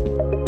you 0.00 0.39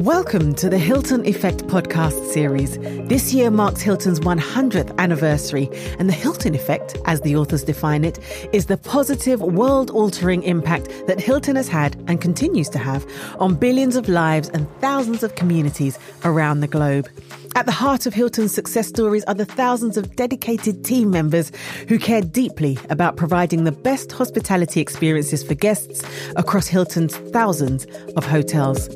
Welcome 0.00 0.54
to 0.54 0.70
the 0.70 0.78
Hilton 0.78 1.26
Effect 1.26 1.66
podcast 1.66 2.32
series. 2.32 2.78
This 3.06 3.34
year 3.34 3.50
marks 3.50 3.82
Hilton's 3.82 4.18
100th 4.20 4.96
anniversary, 4.96 5.68
and 5.98 6.08
the 6.08 6.14
Hilton 6.14 6.54
Effect, 6.54 6.96
as 7.04 7.20
the 7.20 7.36
authors 7.36 7.64
define 7.64 8.04
it, 8.04 8.18
is 8.54 8.64
the 8.64 8.78
positive, 8.78 9.42
world 9.42 9.90
altering 9.90 10.42
impact 10.44 10.88
that 11.06 11.20
Hilton 11.20 11.54
has 11.54 11.68
had 11.68 12.02
and 12.08 12.18
continues 12.18 12.70
to 12.70 12.78
have 12.78 13.06
on 13.38 13.56
billions 13.56 13.94
of 13.94 14.08
lives 14.08 14.48
and 14.48 14.66
thousands 14.80 15.22
of 15.22 15.34
communities 15.34 15.98
around 16.24 16.60
the 16.60 16.66
globe. 16.66 17.06
At 17.54 17.66
the 17.66 17.72
heart 17.72 18.06
of 18.06 18.14
Hilton's 18.14 18.54
success 18.54 18.88
stories 18.88 19.24
are 19.24 19.34
the 19.34 19.44
thousands 19.44 19.98
of 19.98 20.16
dedicated 20.16 20.82
team 20.82 21.10
members 21.10 21.52
who 21.88 21.98
care 21.98 22.22
deeply 22.22 22.78
about 22.88 23.18
providing 23.18 23.64
the 23.64 23.72
best 23.72 24.12
hospitality 24.12 24.80
experiences 24.80 25.44
for 25.44 25.52
guests 25.54 26.02
across 26.36 26.68
Hilton's 26.68 27.18
thousands 27.18 27.84
of 28.16 28.24
hotels. 28.24 28.88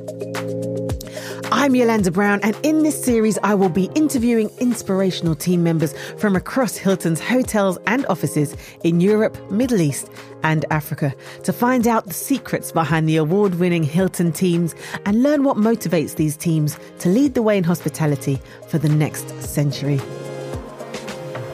I'm 1.56 1.76
Yolanda 1.76 2.10
Brown, 2.10 2.40
and 2.42 2.58
in 2.64 2.82
this 2.82 3.00
series, 3.00 3.38
I 3.44 3.54
will 3.54 3.68
be 3.68 3.88
interviewing 3.94 4.50
inspirational 4.58 5.36
team 5.36 5.62
members 5.62 5.96
from 6.18 6.34
across 6.34 6.76
Hilton's 6.76 7.20
hotels 7.20 7.78
and 7.86 8.04
offices 8.06 8.56
in 8.82 9.00
Europe, 9.00 9.38
Middle 9.52 9.80
East, 9.80 10.10
and 10.42 10.64
Africa 10.72 11.14
to 11.44 11.52
find 11.52 11.86
out 11.86 12.06
the 12.06 12.12
secrets 12.12 12.72
behind 12.72 13.08
the 13.08 13.16
award 13.16 13.54
winning 13.60 13.84
Hilton 13.84 14.32
teams 14.32 14.74
and 15.06 15.22
learn 15.22 15.44
what 15.44 15.56
motivates 15.56 16.16
these 16.16 16.36
teams 16.36 16.76
to 16.98 17.08
lead 17.08 17.34
the 17.34 17.42
way 17.42 17.56
in 17.56 17.62
hospitality 17.62 18.40
for 18.66 18.78
the 18.78 18.88
next 18.88 19.28
century. 19.40 20.00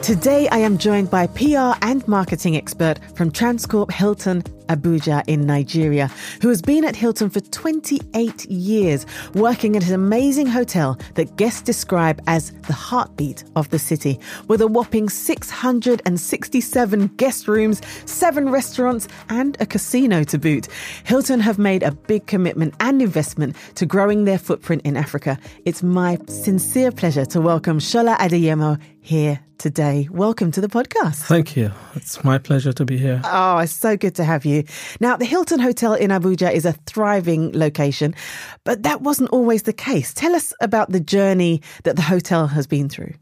Today, 0.01 0.49
I 0.49 0.57
am 0.57 0.79
joined 0.79 1.11
by 1.11 1.27
PR 1.27 1.77
and 1.83 2.05
marketing 2.07 2.57
expert 2.57 2.99
from 3.13 3.31
Transcorp 3.31 3.91
Hilton 3.91 4.41
Abuja 4.71 5.23
in 5.27 5.45
Nigeria, 5.45 6.09
who 6.41 6.47
has 6.47 6.61
been 6.61 6.85
at 6.85 6.95
Hilton 6.95 7.29
for 7.29 7.41
28 7.41 8.45
years, 8.45 9.05
working 9.33 9.75
at 9.75 9.85
an 9.87 9.93
amazing 9.93 10.47
hotel 10.47 10.97
that 11.15 11.35
guests 11.35 11.61
describe 11.61 12.21
as 12.27 12.51
the 12.67 12.73
heartbeat 12.73 13.43
of 13.57 13.69
the 13.69 13.79
city, 13.79 14.17
with 14.47 14.61
a 14.61 14.67
whopping 14.67 15.09
667 15.09 17.07
guest 17.17 17.47
rooms, 17.47 17.81
seven 18.05 18.49
restaurants, 18.49 19.07
and 19.29 19.57
a 19.59 19.65
casino 19.65 20.23
to 20.23 20.37
boot. 20.39 20.67
Hilton 21.03 21.41
have 21.41 21.59
made 21.59 21.83
a 21.83 21.91
big 21.91 22.27
commitment 22.27 22.73
and 22.79 23.01
investment 23.01 23.57
to 23.75 23.85
growing 23.85 24.23
their 24.23 24.39
footprint 24.39 24.83
in 24.83 24.95
Africa. 24.95 25.37
It's 25.65 25.83
my 25.83 26.17
sincere 26.27 26.91
pleasure 26.91 27.25
to 27.25 27.41
welcome 27.41 27.79
Shola 27.79 28.15
Adeyemo 28.17 28.79
here 29.01 29.39
today. 29.57 30.07
Welcome 30.11 30.51
to 30.53 30.61
the 30.61 30.67
podcast. 30.67 31.17
Thank 31.27 31.55
you. 31.55 31.71
It's 31.95 32.23
my 32.23 32.39
pleasure 32.39 32.73
to 32.73 32.83
be 32.85 32.97
here. 32.97 33.21
Oh, 33.23 33.59
it's 33.59 33.71
so 33.71 33.95
good 33.95 34.15
to 34.15 34.23
have 34.23 34.43
you. 34.43 34.60
Now, 34.99 35.17
the 35.17 35.25
Hilton 35.25 35.59
Hotel 35.59 35.93
in 35.93 36.09
Abuja 36.11 36.51
is 36.51 36.65
a 36.65 36.73
thriving 36.85 37.51
location, 37.53 38.15
but 38.63 38.83
that 38.83 39.01
wasn't 39.01 39.29
always 39.31 39.63
the 39.63 39.73
case. 39.73 40.13
Tell 40.13 40.35
us 40.35 40.53
about 40.61 40.91
the 40.91 40.99
journey 40.99 41.61
that 41.83 41.95
the 41.95 42.01
hotel 42.01 42.47
has 42.47 42.67
been 42.67 42.89
through. 42.89 43.13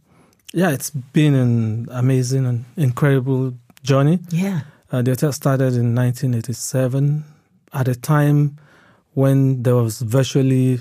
Yeah, 0.54 0.72
it's 0.72 0.90
been 0.90 1.36
an 1.36 1.88
amazing 1.92 2.45
and 2.45 2.66
incredible 2.76 3.54
journey. 3.84 4.20
Yeah. 4.30 4.62
Uh, 4.92 5.02
the 5.02 5.12
hotel 5.12 5.32
started 5.32 5.76
in 5.76 5.94
1987 5.94 7.23
at 7.73 7.88
a 7.88 7.95
time 7.95 8.58
when 9.14 9.64
there 9.64 9.76
was 9.76 10.02
virtually 10.02 10.80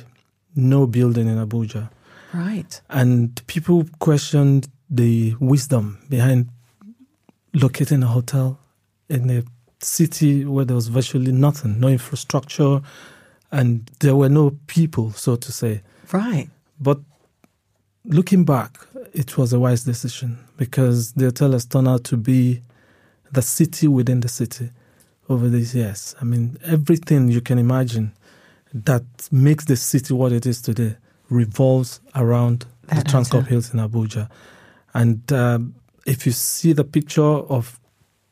no 0.56 0.86
building 0.86 1.28
in 1.28 1.36
Abuja. 1.36 1.90
Right. 2.32 2.80
And 2.88 3.40
people 3.46 3.86
questioned 3.98 4.68
the 4.90 5.34
wisdom 5.40 5.98
behind 6.08 6.48
locating 7.54 8.02
a 8.02 8.06
hotel 8.06 8.58
in 9.08 9.30
a 9.30 9.42
city 9.80 10.44
where 10.44 10.64
there 10.64 10.76
was 10.76 10.88
virtually 10.88 11.32
nothing, 11.32 11.80
no 11.80 11.88
infrastructure, 11.88 12.80
and 13.50 13.90
there 14.00 14.16
were 14.16 14.28
no 14.28 14.56
people, 14.66 15.12
so 15.12 15.36
to 15.36 15.52
say. 15.52 15.82
Right. 16.12 16.48
But 16.80 16.98
looking 18.04 18.44
back, 18.44 18.78
it 19.12 19.38
was 19.38 19.52
a 19.52 19.60
wise 19.60 19.84
decision 19.84 20.38
because 20.56 21.12
the 21.12 21.26
hotel 21.26 21.52
has 21.52 21.64
turned 21.64 21.88
out 21.88 22.04
to 22.04 22.16
be 22.16 22.62
the 23.32 23.42
city 23.42 23.88
within 23.88 24.20
the 24.20 24.28
city 24.28 24.70
over 25.28 25.48
these 25.48 25.74
years. 25.74 26.14
I 26.20 26.24
mean, 26.24 26.58
everything 26.64 27.28
you 27.28 27.40
can 27.40 27.58
imagine 27.58 28.12
that 28.72 29.04
makes 29.30 29.64
the 29.64 29.76
city 29.76 30.14
what 30.14 30.32
it 30.32 30.46
is 30.46 30.60
today 30.60 30.96
revolves 31.30 32.00
around 32.14 32.66
That 32.86 33.04
the 33.04 33.10
Transcorp. 33.10 33.46
Hills 33.46 33.72
in 33.72 33.80
Abuja. 33.80 34.30
And 34.94 35.30
um, 35.32 35.74
if 36.06 36.26
you 36.26 36.32
see 36.32 36.72
the 36.72 36.84
picture 36.84 37.22
of 37.22 37.78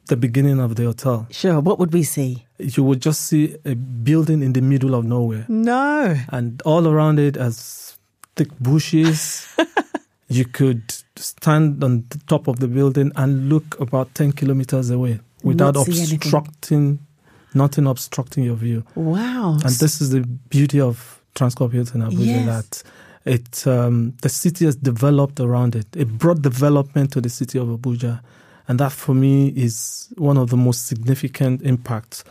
the 0.09 0.17
beginning 0.17 0.61
of 0.61 0.75
the 0.77 0.85
hotel, 0.85 1.27
Sure. 1.31 1.61
What 1.61 1.79
would 1.79 1.93
we 1.93 2.03
see? 2.03 2.45
you 2.59 2.83
would 2.85 3.03
just 3.03 3.21
see 3.23 3.55
a 3.65 3.75
building 3.75 4.43
in 4.43 4.53
the 4.53 4.63
middle 4.63 4.95
of 4.95 5.05
nowhere 5.05 5.45
No. 5.49 6.17
and 6.31 6.63
all 6.65 6.87
around 6.89 7.19
it 7.19 7.37
as 7.37 7.97
thick 8.37 8.49
bushes. 8.61 9.47
you 10.29 10.45
could 10.45 10.83
stand 11.17 11.83
on 11.85 12.05
the 12.11 12.19
top 12.27 12.49
of 12.49 12.59
the 12.59 12.69
building 12.69 13.13
and 13.17 13.49
look 13.49 13.79
about 13.81 14.15
10 14.15 14.33
kilometers 14.33 14.91
away 14.91 15.21
without 15.43 15.75
Not 15.75 15.87
obstructing, 15.89 16.99
nothing 17.55 17.87
obstructing 17.87 18.45
your 18.45 18.57
view. 18.57 18.85
Wow. 18.95 19.53
And 19.63 19.73
this 19.75 20.01
is 20.01 20.11
the 20.11 20.21
beauty 20.51 20.81
of 20.81 21.21
Transcorp 21.35 21.73
Hilton 21.73 22.01
Abuja 22.03 22.27
Yes. 22.27 22.47
that 22.47 22.83
it 23.25 23.67
um, 23.67 24.15
the 24.23 24.29
city 24.29 24.65
has 24.65 24.77
developed 24.77 25.41
around 25.41 25.75
it. 25.77 25.87
It 25.97 26.09
brought 26.19 26.43
development 26.43 27.13
to 27.13 27.21
the 27.21 27.29
city 27.29 27.59
of 27.59 27.69
Abuja, 27.69 28.21
and 28.69 28.81
that 28.81 28.93
for 28.93 29.15
me 29.15 29.49
is 29.49 30.09
one 30.17 30.37
of 30.37 30.51
the 30.51 30.57
most 30.57 30.87
significant 30.87 31.63
impacts 31.63 32.25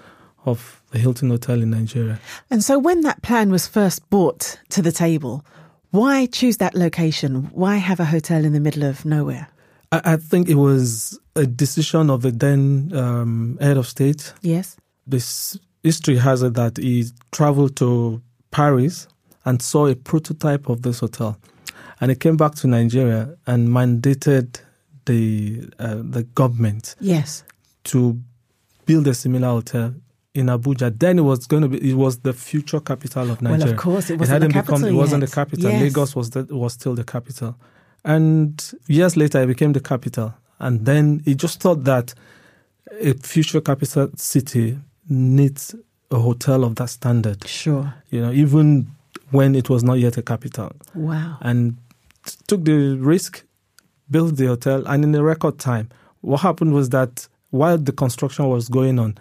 of 0.45 0.81
the 0.91 0.99
Hilton 0.99 1.29
Hotel 1.29 1.61
in 1.61 1.71
Nigeria. 1.71 2.19
And 2.49 2.63
so, 2.63 2.77
when 2.77 3.01
that 3.01 3.21
plan 3.21 3.51
was 3.51 3.67
first 3.67 4.07
brought 4.09 4.59
to 4.69 4.81
the 4.81 4.91
table, 4.91 5.43
why 5.91 6.25
choose 6.27 6.57
that 6.57 6.75
location? 6.75 7.49
Why 7.53 7.77
have 7.77 7.99
a 7.99 8.05
hotel 8.05 8.45
in 8.45 8.53
the 8.53 8.59
middle 8.59 8.83
of 8.83 9.05
nowhere? 9.05 9.47
I, 9.91 10.01
I 10.13 10.17
think 10.17 10.49
it 10.49 10.55
was 10.55 11.19
a 11.35 11.45
decision 11.45 12.09
of 12.09 12.21
the 12.21 12.31
then 12.31 12.91
um, 12.93 13.57
head 13.61 13.77
of 13.77 13.87
state. 13.87 14.33
Yes. 14.41 14.77
This 15.07 15.57
history 15.83 16.17
has 16.17 16.41
it 16.43 16.53
that 16.55 16.77
he 16.77 17.05
traveled 17.31 17.75
to 17.77 18.21
Paris 18.51 19.07
and 19.45 19.61
saw 19.61 19.87
a 19.87 19.95
prototype 19.95 20.69
of 20.69 20.81
this 20.81 20.99
hotel, 20.99 21.37
and 22.01 22.11
he 22.11 22.15
came 22.15 22.37
back 22.37 22.55
to 22.55 22.67
Nigeria 22.67 23.35
and 23.45 23.69
mandated 23.69 24.59
the 25.05 25.69
uh, 25.79 25.95
the 26.03 26.23
government 26.35 26.95
Yes. 26.99 27.43
to 27.85 28.19
build 28.85 29.07
a 29.07 29.13
similar 29.13 29.47
hotel 29.49 29.93
in 30.33 30.47
Abuja. 30.47 30.97
Then 30.97 31.19
it 31.19 31.21
was 31.23 31.47
going 31.47 31.63
to 31.63 31.69
be 31.69 31.77
it 31.91 31.95
was 31.95 32.19
the 32.19 32.33
future 32.33 32.79
capital 32.79 33.31
of 33.31 33.41
Nigeria. 33.41 33.65
Well, 33.65 33.73
of 33.73 33.79
course, 33.79 34.09
it 34.09 34.19
wasn't 34.19 34.33
hadn't 34.33 34.49
the 34.49 34.53
capital 34.53 34.77
become 34.79 34.89
it 34.95 34.97
wasn't 34.97 35.21
the 35.21 35.31
capital. 35.35 35.71
Yes. 35.71 35.81
Lagos 35.81 36.15
was 36.15 36.29
the, 36.31 36.43
was 36.49 36.73
still 36.73 36.95
the 36.95 37.03
capital, 37.03 37.55
and 38.03 38.73
years 38.87 39.15
later 39.17 39.41
it 39.41 39.47
became 39.47 39.73
the 39.73 39.79
capital. 39.79 40.33
And 40.59 40.85
then 40.85 41.21
he 41.25 41.35
just 41.35 41.59
thought 41.61 41.83
that 41.83 42.13
a 43.01 43.13
future 43.13 43.61
capital 43.61 44.09
city 44.15 44.77
needs 45.09 45.75
a 46.11 46.17
hotel 46.19 46.63
of 46.63 46.75
that 46.75 46.89
standard. 46.89 47.45
Sure. 47.47 47.93
You 48.09 48.21
know, 48.21 48.31
even 48.31 48.87
when 49.31 49.55
it 49.55 49.69
was 49.69 49.83
not 49.83 49.99
yet 49.99 50.17
a 50.17 50.21
capital, 50.21 50.71
Wow. 50.93 51.37
and 51.41 51.77
took 52.47 52.63
the 52.63 52.95
risk, 52.97 53.43
built 54.09 54.35
the 54.37 54.47
hotel, 54.47 54.83
and 54.87 55.03
in 55.03 55.13
a 55.15 55.23
record 55.23 55.57
time, 55.59 55.89
what 56.21 56.41
happened 56.41 56.73
was 56.73 56.89
that 56.89 57.27
while 57.51 57.77
the 57.77 57.91
construction 57.91 58.47
was 58.49 58.67
going 58.69 58.99
on, 58.99 59.17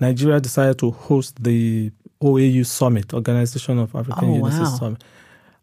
Nigeria 0.00 0.40
decided 0.40 0.78
to 0.78 0.90
host 0.90 1.42
the 1.42 1.90
OAU 2.22 2.64
Summit, 2.66 3.14
Organization 3.14 3.78
of 3.78 3.94
African 3.94 4.28
Oh, 4.30 4.34
Universities 4.34 4.70
wow. 4.72 4.78
Summit, 4.78 5.04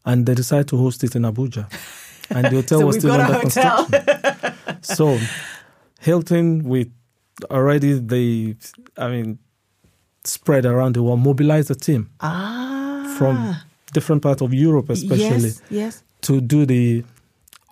and 0.06 0.26
they 0.26 0.34
decided 0.36 0.68
to 0.70 0.78
host 0.78 1.04
it 1.04 1.16
in 1.16 1.24
Abuja, 1.24 1.70
and 2.30 2.46
the 2.46 2.50
hotel 2.52 2.80
So 2.80 2.86
was 2.88 2.96
still 2.98 3.12
under 3.12 3.34
hotel. 3.34 3.86
construction. 3.86 4.78
so, 4.82 5.20
Hilton, 6.00 6.64
with 6.64 6.90
already 7.50 8.00
the, 8.00 8.56
I 8.98 9.10
mean, 9.10 9.40
spread 10.24 10.66
around 10.66 10.96
the 10.96 11.04
world, 11.04 11.20
mobilized 11.20 11.72
a 11.72 11.76
team 11.76 12.10
Ah. 12.22 13.14
from 13.18 13.56
different 13.94 14.22
parts 14.22 14.42
of 14.42 14.54
Europe, 14.54 14.90
especially 14.90 15.50
Yes. 15.50 15.62
Yes. 15.70 16.04
to 16.22 16.42
do 16.42 16.66
the 16.66 17.04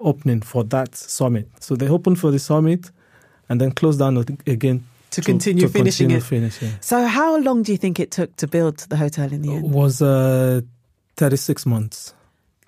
opening 0.04 0.42
for 0.42 0.64
that 0.66 0.96
summit. 0.96 1.48
So 1.60 1.76
they 1.76 1.88
opened 1.90 2.20
for 2.20 2.32
the 2.32 2.40
summit 2.40 2.92
and 3.50 3.60
then 3.62 3.72
closed 3.72 4.00
down 4.00 4.18
again 4.48 4.84
To 5.12 5.22
continue 5.22 5.68
finishing 5.68 6.10
continue 6.10 6.18
it. 6.18 6.24
finishing. 6.24 6.72
So, 6.82 7.06
how 7.08 7.38
long 7.40 7.64
do 7.64 7.72
you 7.72 7.78
think 7.78 8.00
it 8.00 8.10
took 8.12 8.36
to 8.38 8.48
build 8.48 8.78
the 8.90 8.96
hotel 8.98 9.32
in 9.32 9.42
the 9.42 9.52
It 9.54 9.58
end? 9.64 9.72
was 9.74 10.02
uh, 10.02 10.62
36 11.18 11.66
months. 11.66 12.14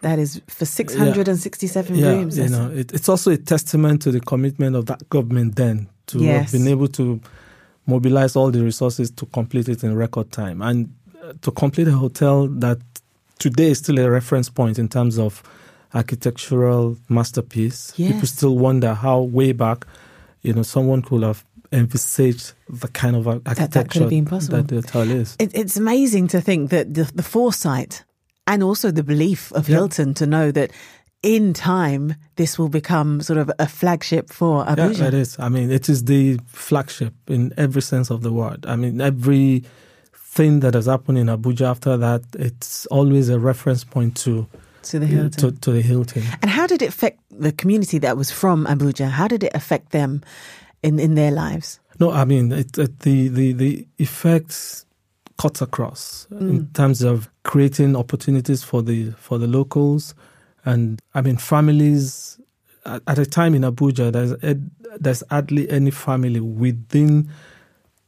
That 0.02 0.20
is 0.20 0.42
for 0.48 0.66
667 0.66 1.96
yeah, 1.96 2.10
rooms. 2.10 2.38
you 2.38 2.50
know, 2.50 2.70
it, 2.72 2.94
it's 2.94 3.10
also 3.10 3.32
a 3.32 3.38
testament 3.38 4.02
to 4.04 4.12
the 4.12 4.20
commitment 4.20 4.76
of 4.76 4.86
that 4.86 5.10
government 5.10 5.56
then 5.56 5.88
to 6.08 6.20
Yes. 6.20 6.52
have 6.52 6.60
been 6.62 6.68
able 6.72 6.88
to 6.90 7.20
mobilize 7.88 8.36
all 8.36 8.52
the 8.52 8.62
resources 8.64 9.10
to 9.12 9.26
complete 9.28 9.68
it 9.70 9.84
in 9.84 9.96
record 9.96 10.32
time 10.32 10.62
and 10.62 10.94
uh, 11.24 11.34
to 11.42 11.52
complete 11.52 11.88
a 11.88 11.92
hotel 11.98 12.48
that 12.48 12.78
today 13.40 13.72
is 13.72 13.80
still 13.80 13.98
a 14.00 14.10
reference 14.10 14.50
point 14.50 14.78
in 14.78 14.88
terms 14.88 15.18
of 15.18 15.42
architectural 15.96 16.98
masterpiece. 17.10 17.94
Yes. 17.96 18.12
People 18.14 18.28
still 18.28 18.58
wonder 18.58 18.94
how 18.94 19.22
way 19.22 19.52
back, 19.54 19.86
you 20.42 20.54
know, 20.54 20.64
someone 20.64 21.02
could 21.02 21.24
have 21.24 21.44
envisaged 21.72 22.54
the 22.70 22.88
kind 22.90 23.16
of 23.16 23.28
architecture 23.28 23.68
that 23.68 23.90
could 23.90 24.02
have 24.02 24.10
been 24.10 24.26
possible. 24.26 24.58
that 24.58 24.68
the 24.68 24.76
hotel 24.76 25.10
is. 25.10 25.36
It, 25.40 25.52
it's 25.56 25.78
amazing 25.78 26.28
to 26.30 26.42
think 26.42 26.70
that 26.70 26.94
the, 26.94 27.04
the 27.16 27.24
foresight 27.24 28.04
and 28.48 28.62
also 28.62 28.92
the 28.92 29.04
belief 29.04 29.52
of 29.54 29.68
Yeah. 29.68 29.78
Hilton 29.78 30.14
to 30.16 30.26
know 30.28 30.52
that 30.52 30.72
in 31.24 31.54
time 31.54 32.16
this 32.36 32.60
will 32.60 32.70
become 32.70 33.22
sort 33.22 33.40
of 33.40 33.52
a 33.58 33.68
flagship 33.68 34.30
for 34.32 34.64
Abuja. 34.66 35.00
Yeah, 35.00 35.08
it 35.08 35.14
is. 35.16 35.38
I 35.40 35.50
mean, 35.50 35.72
it 35.72 35.90
is 35.90 36.04
the 36.04 36.40
flagship 36.46 37.14
in 37.28 37.52
every 37.58 37.82
sense 37.82 38.12
of 38.12 38.22
the 38.22 38.32
word. 38.32 38.66
I 38.68 38.76
mean, 38.76 39.02
every 39.02 39.64
thing 40.14 40.60
that 40.60 40.76
has 40.76 40.86
happened 40.86 41.18
in 41.18 41.28
Abuja 41.28 41.66
after 41.68 41.98
that, 41.98 42.22
it's 42.38 42.86
always 42.88 43.30
a 43.30 43.40
reference 43.40 43.84
point 43.84 44.16
to 44.18 44.46
to 44.86 45.00
the 45.00 45.06
Hilton. 45.06 45.52
to, 45.52 45.60
to 45.60 45.72
the 45.72 45.82
Hilton. 45.82 46.24
And 46.42 46.50
how 46.50 46.68
did 46.68 46.82
it 46.82 46.90
affect 46.90 47.20
the 47.30 47.52
community 47.52 47.98
that 48.00 48.18
was 48.18 48.32
from 48.32 48.66
Abuja? 48.66 49.10
How 49.10 49.28
did 49.28 49.44
it 49.44 49.52
affect 49.54 49.92
them 49.92 50.22
in, 50.84 51.00
in 51.00 51.16
their 51.16 51.32
lives? 51.32 51.80
No, 52.00 52.12
I 52.12 52.26
mean 52.26 52.52
it, 52.52 52.78
it, 52.78 53.00
the 53.00 53.30
the 53.30 53.54
the 53.54 53.88
effects 53.98 54.86
cuts 55.38 55.62
across 55.62 56.28
in 56.32 56.66
mm. 56.66 56.74
terms 56.74 57.02
of 57.02 57.30
creating 57.44 57.96
opportunities 57.96 58.64
for 58.64 58.82
the 58.82 59.12
for 59.12 59.38
the 59.38 59.48
locals, 59.48 60.14
and 60.66 61.02
I 61.14 61.22
mean 61.22 61.38
families. 61.38 62.40
At, 62.86 63.02
at 63.08 63.18
a 63.18 63.26
time 63.26 63.56
in 63.56 63.64
Abuja, 63.64 64.12
there's 64.12 64.36
there's 65.00 65.24
hardly 65.32 65.70
any 65.72 65.90
family 65.90 66.40
within 66.40 67.30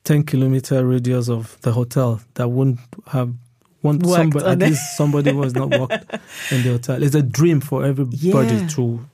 ten 0.04 0.24
kilometer 0.24 0.86
radius 0.86 1.30
of 1.30 1.60
the 1.62 1.72
hotel 1.72 2.22
that 2.36 2.50
wouldn't 2.50 2.80
have 3.08 3.34
one 3.82 4.00
Worked 4.00 4.16
somebody 4.16 4.46
at 4.46 4.62
it. 4.62 4.70
least 4.70 4.98
somebody 4.98 5.32
who 5.32 5.42
has 5.44 5.54
not 5.54 5.70
worked 5.70 5.94
in 6.52 6.64
the 6.64 6.70
hotel. 6.72 7.04
It's 7.04 7.16
a 7.16 7.22
dream 7.22 7.62
for 7.62 7.86
everybody 7.86 8.18
Yeah. 8.56 8.68
to 8.70 9.06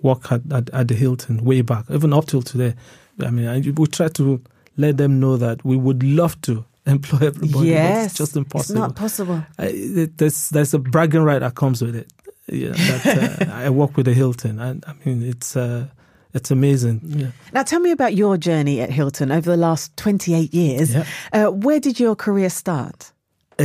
work 0.00 0.30
at, 0.32 0.40
at, 0.52 0.70
at 0.70 0.88
the 0.88 0.94
Hilton 0.94 1.44
way 1.44 1.62
back, 1.62 1.84
even 1.90 2.12
up 2.12 2.26
till 2.26 2.42
today. 2.42 2.74
I 3.20 3.30
mean, 3.30 3.46
I, 3.48 3.58
we 3.60 3.86
try 3.86 4.08
to 4.08 4.40
let 4.76 4.96
them 4.96 5.20
know 5.20 5.36
that 5.36 5.64
we 5.64 5.76
would 5.76 6.02
love 6.02 6.40
to 6.42 6.64
employ 6.86 7.26
everybody, 7.28 7.68
yes, 7.68 8.06
it's 8.06 8.14
just 8.18 8.36
impossible. 8.36 8.60
It's 8.60 8.70
not 8.88 8.96
possible. 8.96 9.44
I, 9.58 9.66
it, 9.66 10.18
there's 10.18 10.48
there's 10.50 10.74
a 10.74 10.78
bragging 10.80 11.22
right 11.22 11.38
that 11.38 11.54
comes 11.54 11.80
with 11.82 11.94
it. 11.94 12.12
Yeah, 12.48 12.72
that 12.72 13.48
uh, 13.48 13.52
I 13.52 13.70
work 13.70 13.96
with 13.96 14.06
the 14.06 14.14
Hilton, 14.14 14.58
and 14.58 14.82
I 14.86 14.94
mean 15.04 15.22
it's 15.22 15.54
uh, 15.56 15.86
it's 16.34 16.50
amazing. 16.50 17.00
Yeah. 17.04 17.26
Now, 17.52 17.62
tell 17.62 17.78
me 17.78 17.92
about 17.92 18.14
your 18.16 18.36
journey 18.36 18.80
at 18.80 18.90
Hilton 18.90 19.30
over 19.30 19.48
the 19.50 19.56
last 19.56 19.96
28 19.96 20.52
years. 20.52 20.92
Yeah. 20.94 21.04
Uh, 21.32 21.50
where 21.50 21.78
did 21.78 22.00
your 22.00 22.16
career 22.16 22.50
start? 22.50 23.12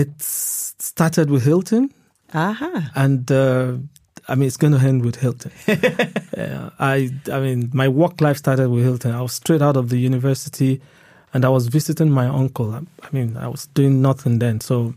It 0.01 0.21
started 0.21 1.29
with 1.29 1.44
Hilton, 1.44 1.91
Aha. 2.33 2.91
and 2.95 3.31
uh, 3.31 3.73
I 4.27 4.35
mean 4.35 4.47
it's 4.47 4.57
going 4.57 4.73
to 4.73 4.79
end 4.79 5.03
with 5.05 5.17
Hilton. 5.17 5.51
Yeah, 6.38 6.69
I 6.77 7.09
I 7.31 7.39
mean 7.39 7.71
my 7.73 7.88
work 7.88 8.21
life 8.21 8.38
started 8.38 8.69
with 8.69 8.83
Hilton. 8.83 9.11
I 9.11 9.21
was 9.21 9.33
straight 9.33 9.63
out 9.63 9.75
of 9.75 9.89
the 9.89 9.97
university, 9.97 10.81
and 11.33 11.44
I 11.44 11.49
was 11.49 11.67
visiting 11.67 12.11
my 12.11 12.27
uncle. 12.27 12.71
I, 12.71 12.81
I 13.01 13.07
mean 13.11 13.38
I 13.38 13.47
was 13.47 13.65
doing 13.73 14.01
nothing 14.01 14.38
then, 14.39 14.61
so 14.61 14.94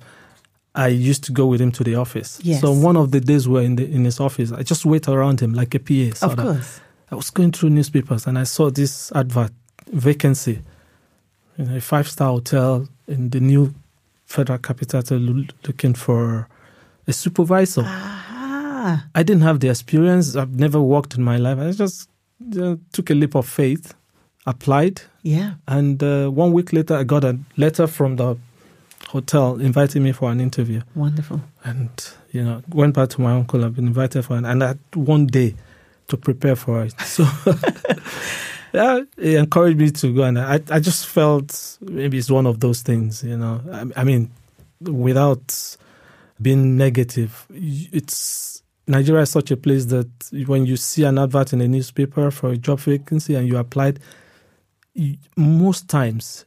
I 0.74 0.88
used 0.88 1.24
to 1.24 1.32
go 1.32 1.46
with 1.46 1.60
him 1.60 1.72
to 1.72 1.84
the 1.84 1.94
office. 1.94 2.38
Yes. 2.42 2.60
So 2.60 2.72
one 2.72 2.96
of 2.96 3.10
the 3.10 3.20
days 3.20 3.48
we're 3.48 3.62
in 3.62 3.76
the 3.76 3.86
in 3.90 4.04
his 4.04 4.20
office, 4.20 4.52
I 4.52 4.62
just 4.62 4.84
wait 4.84 5.08
around 5.08 5.40
him 5.40 5.54
like 5.54 5.74
a 5.74 5.78
PA. 5.80 6.10
Of 6.12 6.18
sort 6.18 6.38
course. 6.38 6.80
I 7.10 7.14
was 7.14 7.30
going 7.30 7.52
through 7.52 7.70
newspapers 7.70 8.26
and 8.26 8.38
I 8.38 8.44
saw 8.44 8.70
this 8.70 9.10
advert 9.12 9.52
vacancy 9.92 10.62
in 11.58 11.74
a 11.74 11.80
five 11.80 12.08
star 12.08 12.28
hotel 12.28 12.86
in 13.08 13.30
the 13.30 13.40
new 13.40 13.74
federal 14.30 14.58
capital 14.58 15.02
lo- 15.10 15.44
looking 15.66 15.94
for 15.94 16.46
a 17.08 17.12
supervisor. 17.12 17.82
Aha. 17.82 19.06
I 19.14 19.22
didn't 19.24 19.42
have 19.42 19.58
the 19.60 19.68
experience. 19.68 20.36
I've 20.36 20.54
never 20.58 20.80
worked 20.80 21.16
in 21.18 21.22
my 21.24 21.36
life. 21.36 21.58
I 21.58 21.72
just 21.72 22.08
uh, 22.58 22.76
took 22.92 23.10
a 23.10 23.14
leap 23.14 23.34
of 23.34 23.46
faith, 23.48 23.92
applied, 24.46 25.02
Yeah. 25.22 25.54
and 25.66 26.00
uh, 26.02 26.28
one 26.30 26.52
week 26.52 26.72
later, 26.72 26.94
I 26.96 27.02
got 27.04 27.24
a 27.24 27.36
letter 27.56 27.86
from 27.88 28.16
the 28.16 28.36
hotel 29.08 29.60
inviting 29.60 30.02
me 30.04 30.12
for 30.12 30.30
an 30.30 30.40
interview. 30.40 30.80
Wonderful. 30.94 31.40
And 31.64 31.90
you 32.30 32.44
know, 32.44 32.62
went 32.72 32.94
back 32.94 33.08
to 33.10 33.20
my 33.20 33.32
uncle. 33.32 33.64
I've 33.64 33.74
been 33.74 33.88
invited 33.88 34.24
for, 34.24 34.36
an, 34.36 34.44
and 34.44 34.62
I 34.62 34.68
had 34.68 34.78
one 34.94 35.26
day 35.26 35.54
to 36.08 36.16
prepare 36.16 36.54
for 36.56 36.84
it. 36.84 36.94
So. 37.00 37.24
Yeah, 38.72 39.00
it 39.16 39.34
encouraged 39.34 39.78
me 39.78 39.90
to 39.90 40.14
go, 40.14 40.22
and 40.22 40.38
I, 40.38 40.60
I 40.70 40.78
just 40.80 41.06
felt 41.06 41.78
maybe 41.80 42.18
it's 42.18 42.30
one 42.30 42.46
of 42.46 42.60
those 42.60 42.82
things, 42.82 43.22
you 43.24 43.36
know. 43.36 43.60
I, 43.72 44.00
I 44.00 44.04
mean, 44.04 44.30
without 44.80 45.76
being 46.40 46.76
negative, 46.76 47.46
it's 47.50 48.62
Nigeria 48.86 49.22
is 49.22 49.30
such 49.30 49.50
a 49.50 49.56
place 49.56 49.86
that 49.86 50.08
when 50.46 50.66
you 50.66 50.76
see 50.76 51.04
an 51.04 51.18
advert 51.18 51.52
in 51.52 51.60
a 51.60 51.68
newspaper 51.68 52.30
for 52.30 52.50
a 52.50 52.56
job 52.56 52.80
vacancy 52.80 53.34
and 53.34 53.46
you 53.48 53.56
applied, 53.58 53.98
you, 54.94 55.16
most 55.36 55.88
times 55.88 56.44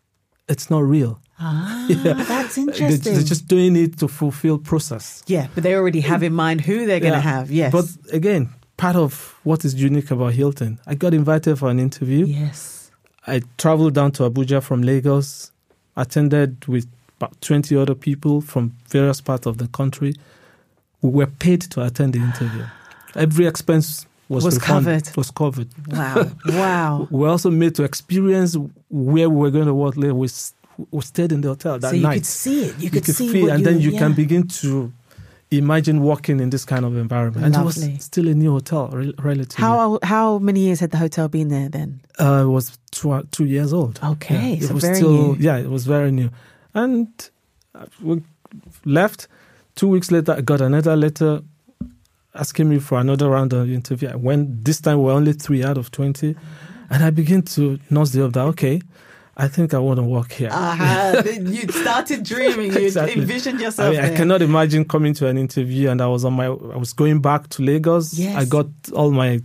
it's 0.49 0.69
not 0.69 0.83
real. 0.83 1.19
Ah, 1.39 1.87
Yeah. 1.89 2.13
that's 2.13 2.57
interesting. 2.57 3.13
They're 3.15 3.23
just 3.23 3.47
doing 3.47 3.75
it 3.75 3.97
to 3.99 4.07
fulfill 4.07 4.57
process. 4.59 5.23
yeah, 5.27 5.47
but 5.55 5.63
they 5.63 5.75
already 5.75 6.01
have 6.01 6.23
in 6.23 6.33
mind 6.33 6.61
who 6.61 6.85
they're 6.85 6.99
going 6.99 7.13
to 7.13 7.17
Yeah. 7.19 7.21
have. 7.21 7.51
Yes. 7.51 7.71
But 7.71 7.85
again, 8.13 8.49
part 8.77 8.95
of 8.95 9.39
what 9.43 9.65
is 9.65 9.75
unique 9.75 10.11
about 10.11 10.33
Hilton, 10.33 10.79
I 10.85 10.95
got 10.95 11.13
invited 11.13 11.57
for 11.57 11.69
an 11.69 11.79
interview. 11.79 12.25
yes. 12.25 12.91
I 13.25 13.41
traveled 13.57 13.93
down 13.93 14.11
to 14.13 14.29
Abuja 14.29 14.61
from 14.61 14.81
Lagos, 14.81 15.51
attended 15.95 16.65
with 16.67 16.87
about 17.17 17.39
20 17.41 17.75
other 17.77 17.95
people 17.95 18.41
from 18.41 18.75
various 18.89 19.21
parts 19.21 19.45
of 19.45 19.57
the 19.59 19.67
country. 19.67 20.13
We 21.01 21.09
were 21.09 21.27
paid 21.27 21.61
to 21.61 21.85
attend 21.85 22.13
the 22.13 22.19
interview. 22.19 22.65
Every 23.15 23.45
expense 23.45 24.05
was, 24.27 24.43
Was 24.43 24.57
covered. 24.57 25.09
Was 25.15 25.31
covered. 25.31 25.69
Wow. 25.87 26.31
Wow. 26.47 27.07
We 27.11 27.19
were 27.19 27.29
also 27.29 27.49
made 27.49 27.75
to 27.75 27.83
experience 27.83 28.57
where 28.89 29.29
we 29.29 29.35
were 29.35 29.51
going 29.51 29.67
to 29.67 29.73
work 29.73 29.95
later. 29.95 30.15
We, 30.15 30.27
we 30.91 31.01
stayed 31.01 31.31
in 31.31 31.41
the 31.41 31.49
hotel 31.49 31.79
that 31.79 31.89
so 31.89 31.95
you 31.95 32.03
night. 32.03 32.15
could 32.15 32.25
see 32.25 32.65
it. 32.65 32.79
You 32.79 32.89
could, 32.89 33.05
see 33.05 33.31
feel, 33.31 33.49
and 33.49 33.59
you, 33.59 33.65
then 33.65 33.79
you 33.79 33.91
yeah. 33.91 33.99
can 33.99 34.13
begin 34.13 34.47
to 34.47 34.91
imagine 35.57 36.01
working 36.03 36.39
in 36.39 36.49
this 36.49 36.65
kind 36.65 36.85
of 36.85 36.95
environment. 36.97 37.45
And 37.45 37.55
it 37.55 37.57
Lovely. 37.57 37.93
was 37.93 38.03
still 38.03 38.27
a 38.27 38.33
new 38.33 38.51
hotel, 38.51 38.87
re- 38.89 39.13
relatively. 39.19 39.61
How 39.61 39.99
how 40.03 40.39
many 40.39 40.61
years 40.61 40.79
had 40.79 40.91
the 40.91 40.97
hotel 40.97 41.27
been 41.27 41.49
there 41.49 41.69
then? 41.69 42.01
Uh, 42.19 42.43
it 42.45 42.49
was 42.49 42.77
two, 42.91 43.21
two 43.31 43.45
years 43.45 43.73
old. 43.73 43.99
Okay, 44.03 44.53
it 44.53 44.63
so 44.63 44.73
was 44.73 44.83
very 44.83 44.95
still 44.95 45.33
new. 45.33 45.35
yeah, 45.39 45.57
it 45.57 45.69
was 45.69 45.85
very 45.85 46.11
new, 46.11 46.29
and 46.73 47.07
uh, 47.75 47.85
we 48.01 48.21
left. 48.85 49.27
Two 49.75 49.87
weeks 49.87 50.11
later, 50.11 50.33
I 50.33 50.41
got 50.41 50.61
another 50.61 50.95
letter 50.95 51.41
asking 52.35 52.69
me 52.69 52.79
for 52.79 52.99
another 52.99 53.29
round 53.29 53.53
of 53.53 53.69
interview. 53.69 54.09
I 54.09 54.15
went. 54.15 54.63
This 54.65 54.79
time, 54.81 54.99
we 54.99 55.05
we're 55.05 55.13
only 55.13 55.33
three 55.33 55.63
out 55.63 55.77
of 55.77 55.89
twenty, 55.91 56.35
and 56.89 57.03
I 57.03 57.09
began 57.09 57.41
to 57.43 57.79
nurse 57.89 58.11
the 58.11 58.27
that 58.27 58.41
okay, 58.41 58.81
I 59.35 59.47
think 59.47 59.73
I 59.73 59.79
want 59.79 59.97
to 59.97 60.03
work 60.03 60.31
here. 60.31 60.49
Aha, 60.51 61.23
you 61.25 61.67
started 61.71 62.23
dreaming. 62.23 62.71
You 62.73 62.79
Exactly. 62.85 63.19
envisioned 63.21 63.59
I 63.59 63.63
yourself. 63.63 63.95
mean, 63.95 64.03
I 64.05 64.15
cannot 64.15 64.41
imagine 64.43 64.85
coming 64.85 65.13
to 65.15 65.27
an 65.27 65.37
interview 65.37 65.89
and 65.89 66.01
I 66.01 66.07
was 66.07 66.23
on 66.23 66.33
my, 66.33 66.45
I 66.45 66.77
was 66.77 66.93
going 66.93 67.19
back 67.19 67.49
to 67.49 67.63
Lagos. 67.63 68.13
Yes. 68.13 68.35
I 68.37 68.45
got 68.45 68.67
all 68.93 69.09
my, 69.11 69.41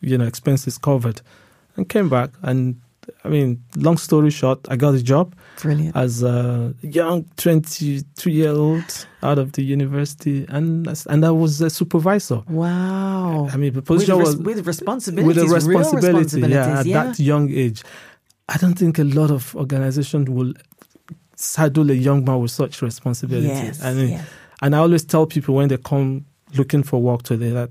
you 0.00 0.16
know, 0.16 0.24
expenses 0.26 0.78
covered, 0.78 1.20
and 1.76 1.86
came 1.88 2.08
back. 2.08 2.30
And 2.42 2.80
I 3.24 3.28
mean, 3.28 3.62
long 3.76 3.98
story 3.98 4.30
short, 4.30 4.60
I 4.70 4.76
got 4.76 4.94
a 4.94 5.02
job 5.02 5.34
Brilliant. 5.60 5.94
as 5.96 6.22
a 6.22 6.72
young 6.82 7.24
twenty-two 7.36 8.30
year 8.30 8.52
old 8.52 9.06
out 9.22 9.38
of 9.38 9.52
the 9.52 9.62
university, 9.62 10.46
and 10.48 10.86
and 11.08 11.24
I 11.26 11.30
was 11.32 11.60
a 11.60 11.68
supervisor. 11.68 12.42
Wow. 12.48 13.48
I 13.52 13.56
mean, 13.56 13.72
the 13.74 13.80
with, 13.80 13.86
position 13.86 14.18
res- 14.18 14.28
was 14.28 14.36
with 14.38 14.66
responsibilities, 14.66 15.26
with 15.36 15.38
a 15.52 15.54
responsibility, 15.54 16.18
responsibilities. 16.40 16.86
yeah, 16.86 17.02
at 17.02 17.16
that 17.16 17.18
young 17.22 17.50
age. 17.52 17.82
I 18.48 18.56
don't 18.58 18.74
think 18.74 18.98
a 18.98 19.04
lot 19.04 19.30
of 19.30 19.54
organizations 19.56 20.28
will 20.28 20.52
saddle 21.36 21.90
a 21.90 21.94
young 21.94 22.24
man 22.24 22.40
with 22.40 22.50
such 22.50 22.82
responsibility. 22.82 23.48
Yes, 23.48 23.82
I 23.82 23.94
mean, 23.94 24.10
yes. 24.10 24.28
and 24.60 24.74
I 24.74 24.78
always 24.78 25.04
tell 25.04 25.26
people 25.26 25.54
when 25.54 25.68
they 25.68 25.78
come 25.78 26.26
looking 26.56 26.82
for 26.82 27.00
work 27.00 27.22
today 27.22 27.50
that 27.50 27.70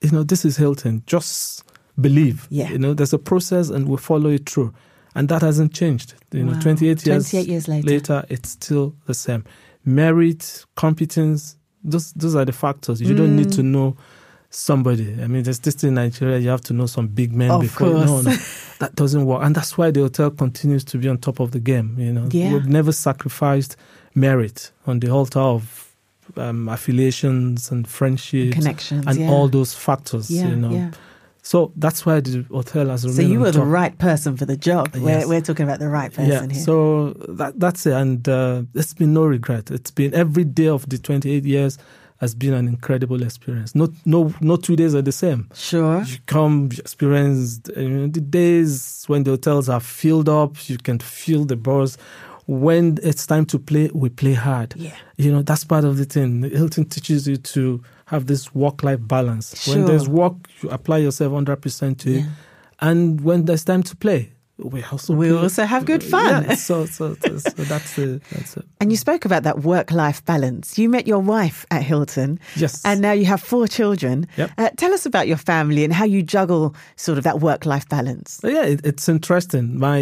you 0.00 0.10
know 0.12 0.22
this 0.22 0.44
is 0.44 0.56
Hilton. 0.56 1.02
Just 1.06 1.64
believe. 2.00 2.46
Yeah. 2.50 2.70
You 2.70 2.78
know, 2.78 2.94
there's 2.94 3.12
a 3.12 3.18
process, 3.18 3.68
and 3.70 3.88
we 3.88 3.96
follow 3.96 4.30
it 4.30 4.48
through, 4.48 4.72
and 5.14 5.28
that 5.28 5.42
hasn't 5.42 5.74
changed. 5.74 6.14
You 6.32 6.44
know, 6.44 6.52
Wow. 6.52 6.60
28 6.60 7.06
years 7.06 7.30
28 7.30 7.48
years 7.48 7.68
later. 7.68 8.24
it's 8.28 8.50
still 8.50 8.94
the 9.06 9.14
same. 9.14 9.44
Merit, 9.84 10.64
competence, 10.76 11.56
those 11.82 12.12
those 12.12 12.34
are 12.36 12.44
the 12.44 12.52
factors. 12.52 13.00
You 13.00 13.14
don't 13.14 13.30
Mm. 13.30 13.36
need 13.36 13.52
to 13.52 13.62
know 13.62 13.96
somebody. 14.50 15.16
I 15.22 15.26
mean, 15.26 15.42
there's 15.42 15.60
this 15.60 15.74
thing 15.74 15.88
in 15.88 15.94
Nigeria, 15.94 16.38
you 16.38 16.48
have 16.50 16.60
to 16.62 16.72
know 16.74 16.86
some 16.86 17.08
big 17.08 17.32
men 17.32 17.50
Of 17.50 17.60
before. 17.62 17.88
No, 17.90 18.20
no, 18.22 18.36
that 18.80 18.94
doesn't 18.96 19.24
work. 19.26 19.42
And 19.44 19.54
that's 19.54 19.78
why 19.78 19.90
the 19.90 20.00
hotel 20.00 20.30
continues 20.30 20.84
to 20.84 20.98
be 20.98 21.08
on 21.08 21.18
top 21.18 21.38
of 21.40 21.52
the 21.52 21.60
game. 21.60 21.94
You 21.98 22.12
know, 22.12 22.28
Yeah. 22.30 22.52
we've 22.52 22.66
never 22.66 22.92
sacrificed 22.92 23.76
merit 24.14 24.72
on 24.86 25.00
the 25.00 25.10
altar 25.10 25.38
of 25.40 25.94
um, 26.36 26.68
affiliations 26.68 27.70
and 27.70 27.86
friendships 27.86 28.54
Connections. 28.56 29.04
and 29.06 29.18
yeah. 29.18 29.30
all 29.30 29.48
those 29.48 29.74
factors. 29.74 30.30
yeah, 30.30 30.48
you 30.48 30.56
know, 30.56 30.70
yeah. 30.70 30.90
so 31.42 31.72
that's 31.76 32.06
why 32.06 32.20
the 32.20 32.44
hotel 32.50 32.88
has 32.88 33.02
So 33.02 33.22
you 33.22 33.40
were 33.40 33.50
the 33.52 33.62
right 33.64 33.96
person 33.98 34.36
for 34.36 34.46
the 34.46 34.56
job. 34.56 34.94
We're, 34.94 35.26
we're 35.28 35.40
talking 35.40 35.64
about 35.64 35.80
the 35.80 35.88
right 35.88 36.12
person 36.12 36.30
yeah, 36.50 36.54
here. 36.54 36.62
so 36.64 37.12
that 37.28 37.58
that's 37.58 37.84
it, 37.86 37.92
and 37.94 38.28
uh, 38.28 38.62
it's 38.74 38.94
been 38.94 39.12
no 39.12 39.24
regret. 39.24 39.70
It's 39.70 39.90
been 39.90 40.14
every 40.14 40.44
day 40.44 40.68
of 40.68 40.88
the 40.88 40.98
28 40.98 41.44
years. 41.44 41.78
Has 42.20 42.34
been 42.34 42.52
an 42.54 42.68
incredible 42.68 43.22
experience. 43.22 43.74
Not 43.74 43.90
no, 44.04 44.32
no 44.40 44.56
two 44.56 44.76
days 44.76 44.94
are 44.94 45.02
the 45.02 45.12
same. 45.12 45.48
Sure. 45.54 46.02
You 46.02 46.18
come, 46.26 46.68
you 46.72 46.78
experience 46.78 47.60
you 47.76 47.88
know, 47.88 48.06
the 48.08 48.20
days 48.20 49.04
when 49.06 49.24
the 49.24 49.30
hotels 49.32 49.68
are 49.68 49.80
filled 49.80 50.28
up. 50.28 50.68
You 50.68 50.76
can 50.78 50.98
feel 50.98 51.44
the 51.46 51.56
buzz. 51.56 51.96
When 52.46 52.98
it's 53.02 53.26
time 53.26 53.46
to 53.46 53.58
play, 53.58 53.90
we 53.94 54.08
play 54.08 54.34
hard. 54.34 54.74
Yeah. 54.76 54.94
You 55.16 55.32
know 55.32 55.42
that's 55.42 55.64
part 55.64 55.84
of 55.84 55.96
the 55.96 56.04
thing. 56.04 56.42
Hilton 56.42 56.84
teaches 56.86 57.26
you 57.28 57.36
to 57.36 57.82
have 58.06 58.26
this 58.26 58.54
work-life 58.54 58.98
balance. 59.02 59.62
Sure. 59.62 59.76
When 59.76 59.86
there's 59.86 60.08
work, 60.08 60.34
you 60.60 60.68
apply 60.70 60.98
yourself 60.98 61.32
hundred 61.32 61.56
percent 61.62 62.00
to 62.00 62.10
it, 62.12 62.20
Yeah. 62.20 62.26
and 62.80 63.20
when 63.20 63.44
there's 63.44 63.64
time 63.64 63.82
to 63.84 63.94
play, 63.96 64.32
we 64.62 64.82
also 64.84 65.14
We 65.14 65.28
play. 65.28 65.38
also 65.38 65.64
have 65.64 65.84
good 65.84 66.02
fun. 66.02 66.44
Yeah, 66.44 66.54
so, 66.68 66.86
so, 66.86 67.16
so, 67.22 67.38
so 67.38 67.62
that's 67.64 67.94
the 67.96 68.20
that's 68.30 68.56
it. 68.56 68.64
And 68.80 68.90
you 68.90 68.96
spoke 68.96 69.24
about 69.24 69.42
that 69.44 69.60
work 69.60 69.90
life 69.90 70.24
balance. 70.24 70.78
You 70.78 70.88
met 70.88 71.06
your 71.06 71.20
wife 71.20 71.64
at 71.70 71.82
Hilton. 71.82 72.38
Yes. 72.56 72.82
And 72.84 73.00
now 73.00 73.12
you 73.12 73.24
have 73.26 73.40
four 73.40 73.66
children. 73.68 74.26
Yep. 74.36 74.50
Uh, 74.58 74.70
tell 74.76 74.92
us 74.92 75.06
about 75.06 75.26
your 75.28 75.36
family 75.38 75.84
and 75.84 75.92
how 75.92 76.04
you 76.04 76.22
juggle 76.22 76.74
sort 76.96 77.18
of 77.18 77.24
that 77.24 77.40
work 77.40 77.66
life 77.66 77.88
balance. 77.88 78.40
Yeah, 78.44 78.64
it, 78.64 78.80
it's 78.84 79.08
interesting. 79.08 79.78
My 79.78 80.00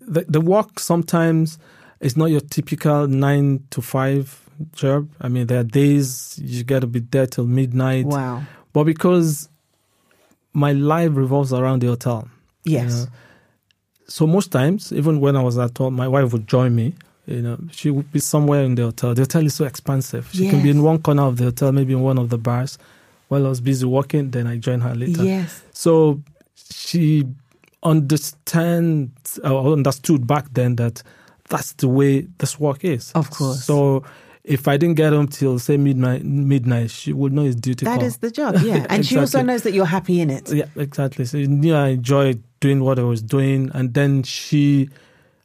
the, 0.00 0.24
the 0.28 0.40
work 0.40 0.80
sometimes 0.80 1.58
is 2.00 2.16
not 2.16 2.26
your 2.30 2.40
typical 2.40 3.06
nine 3.08 3.64
to 3.70 3.82
five 3.82 4.40
job. 4.74 5.08
I 5.20 5.28
mean, 5.28 5.46
there 5.46 5.60
are 5.60 5.64
days 5.64 6.38
you 6.42 6.64
got 6.64 6.80
to 6.80 6.86
be 6.86 7.00
there 7.00 7.26
till 7.26 7.46
midnight. 7.46 8.06
Wow. 8.06 8.42
But 8.72 8.84
because 8.84 9.48
my 10.52 10.72
life 10.72 11.10
revolves 11.14 11.52
around 11.52 11.80
the 11.82 11.88
hotel, 11.88 12.28
Yes. 12.64 13.04
know, 13.04 13.06
so 14.08 14.26
most 14.26 14.50
times, 14.50 14.92
even 14.92 15.20
when 15.20 15.36
I 15.36 15.42
was 15.42 15.58
at 15.58 15.76
home, 15.76 15.94
my 15.94 16.08
wife 16.08 16.32
would 16.32 16.48
join 16.48 16.74
me. 16.74 16.94
You 17.26 17.42
know, 17.42 17.58
she 17.70 17.90
would 17.90 18.10
be 18.10 18.20
somewhere 18.20 18.64
in 18.64 18.74
the 18.74 18.84
hotel. 18.84 19.14
The 19.14 19.22
hotel 19.22 19.44
is 19.44 19.54
so 19.54 19.66
expansive. 19.66 20.30
She 20.32 20.48
can 20.48 20.62
be 20.62 20.70
in 20.70 20.82
one 20.82 20.98
corner 20.98 21.24
of 21.24 21.36
the 21.36 21.44
hotel, 21.44 21.72
maybe 21.72 21.92
in 21.92 22.00
one 22.00 22.16
of 22.16 22.30
the 22.30 22.38
bars. 22.38 22.78
While 23.28 23.44
I 23.44 23.50
was 23.50 23.60
busy 23.60 23.84
working, 23.84 24.30
then 24.30 24.46
I 24.46 24.56
join 24.56 24.80
her 24.80 24.94
later. 24.94 25.22
Yes. 25.22 25.62
So 25.72 26.22
she 26.54 27.26
understands 27.82 29.38
or 29.44 29.74
understood 29.74 30.26
back 30.26 30.46
then 30.52 30.76
that 30.76 31.02
that's 31.50 31.72
the 31.72 31.88
way 31.88 32.22
this 32.38 32.58
work 32.58 32.84
is. 32.84 33.12
Of 33.12 33.30
course. 33.30 33.64
So 33.64 34.04
if 34.56 34.66
I 34.66 34.76
didn't 34.78 34.96
get 34.96 35.12
home 35.12 35.28
till 35.28 35.58
say 35.58 35.76
midnight, 35.76 36.24
midnight, 36.24 36.90
she 36.90 37.12
would 37.12 37.32
know 37.34 37.44
it's 37.44 37.54
duty 37.54 37.84
That 37.84 37.98
call. 37.98 38.04
is 38.08 38.16
the 38.18 38.30
job. 38.30 38.56
Yeah. 38.62 38.86
And 38.90 39.04
she 39.06 39.18
also 39.18 39.42
knows 39.42 39.62
that 39.64 39.72
you're 39.74 39.84
happy 39.98 40.20
in 40.22 40.30
it. 40.30 40.50
Yeah, 40.50 40.64
exactly. 40.76 41.24
So 41.26 41.36
you 41.36 41.48
knew 41.48 41.74
I 41.74 41.88
enjoyed 41.88 42.42
doing 42.60 42.80
what 42.82 42.98
I 42.98 43.02
was 43.02 43.20
doing, 43.22 43.70
and 43.74 43.92
then 43.94 44.22
she 44.22 44.88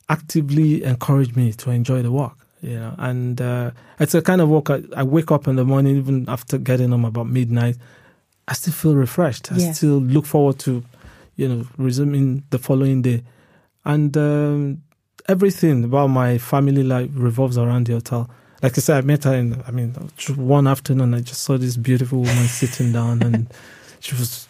actively 0.09 0.83
encouraged 0.83 1.35
me 1.35 1.51
to 1.53 1.69
enjoy 1.71 2.01
the 2.01 2.11
work. 2.11 2.33
You 2.61 2.79
know, 2.79 2.95
and 2.97 3.41
uh, 3.41 3.71
it's 3.99 4.15
a 4.15 4.21
kind 4.21 4.39
of 4.39 4.47
work. 4.47 4.69
I, 4.69 4.83
I 4.95 5.03
wake 5.03 5.31
up 5.31 5.47
in 5.49 5.57
the 5.57 5.65
morning, 5.65 5.97
even 5.97 6.25
after 6.29 6.57
getting 6.57 6.91
home 6.91 7.03
about 7.05 7.27
midnight. 7.27 7.75
I 8.47 8.53
still 8.53 8.73
feel 8.73 8.95
refreshed. 8.95 9.51
I 9.51 9.57
Yes. 9.57 9.77
still 9.77 9.99
look 9.99 10.25
forward 10.25 10.59
to, 10.59 10.83
you 11.35 11.47
know, 11.49 11.65
resuming 11.77 12.43
the 12.51 12.57
following 12.57 13.01
day, 13.01 13.23
and 13.83 14.15
um, 14.15 14.81
everything 15.27 15.83
about 15.83 16.07
my 16.07 16.37
family 16.37 16.83
life 16.83 17.09
revolves 17.13 17.57
around 17.57 17.87
the 17.87 17.93
hotel. 17.93 18.29
Like 18.63 18.77
I 18.77 18.81
said, 18.81 18.97
I 18.97 19.01
met 19.01 19.25
her 19.25 19.35
in. 19.35 19.61
I 19.67 19.71
mean, 19.71 19.91
one 20.35 20.67
afternoon, 20.67 21.13
I 21.13 21.19
just 21.19 21.43
saw 21.43 21.57
this 21.57 21.75
beautiful 21.75 22.19
woman 22.19 22.47
sitting 22.47 22.93
down, 22.93 23.21
and 23.21 23.53
she 23.99 24.15
was 24.15 24.47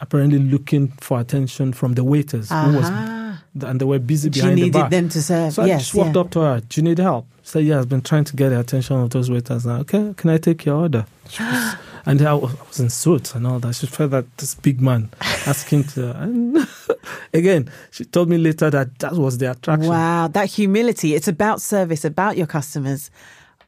apparently 0.00 0.38
looking 0.38 0.88
for 1.00 1.18
attention 1.18 1.72
from 1.72 1.94
the 1.94 2.04
waiters 2.04 2.50
who 2.50 2.76
was, 2.76 2.84
uh-huh. 2.84 3.66
and 3.66 3.80
they 3.80 3.84
were 3.86 3.98
busy 3.98 4.30
She 4.30 4.40
behind 4.40 4.58
the 4.58 4.62
needed 4.64 4.72
bar. 4.78 4.90
them 4.90 5.08
to 5.08 5.22
serve. 5.22 5.54
So 5.54 5.62
I 5.62 5.68
just 5.68 5.94
walked 5.94 6.14
yeah. 6.14 6.20
up 6.20 6.30
to 6.32 6.40
her. 6.40 6.60
Do 6.60 6.80
you 6.80 6.84
need 6.84 6.98
help? 6.98 7.26
She 7.42 7.48
said, 7.48 7.64
Yeah, 7.64 7.78
I've 7.78 7.88
been 7.88 8.02
trying 8.02 8.24
to 8.24 8.36
get 8.36 8.50
the 8.50 8.60
attention 8.60 8.96
of 8.96 9.08
those 9.08 9.30
waiters. 9.30 9.64
Now, 9.64 9.80
okay, 9.80 10.12
can 10.14 10.28
I 10.28 10.36
take 10.36 10.66
your 10.66 10.76
order? 10.76 11.06
Was- 11.24 11.76
and 12.06 12.20
I 12.20 12.34
was, 12.34 12.54
I 12.54 12.68
was 12.68 12.80
in 12.80 12.90
suits 12.90 13.34
and 13.34 13.46
all 13.46 13.60
that. 13.60 13.74
She 13.76 13.86
felt 13.86 14.10
that 14.10 14.36
this 14.36 14.54
big 14.56 14.82
man 14.82 15.08
asking 15.20 15.84
to. 15.84 16.14
And 16.20 16.68
again, 17.32 17.70
she 17.90 18.04
told 18.04 18.28
me 18.28 18.36
later 18.36 18.68
that 18.68 18.98
that 18.98 19.14
was 19.14 19.38
the 19.38 19.52
attraction. 19.52 19.88
Wow, 19.88 20.28
that 20.28 20.50
humility. 20.50 21.14
It's 21.14 21.28
about 21.28 21.62
service, 21.62 22.04
about 22.04 22.36
your 22.36 22.46
customers. 22.46 23.10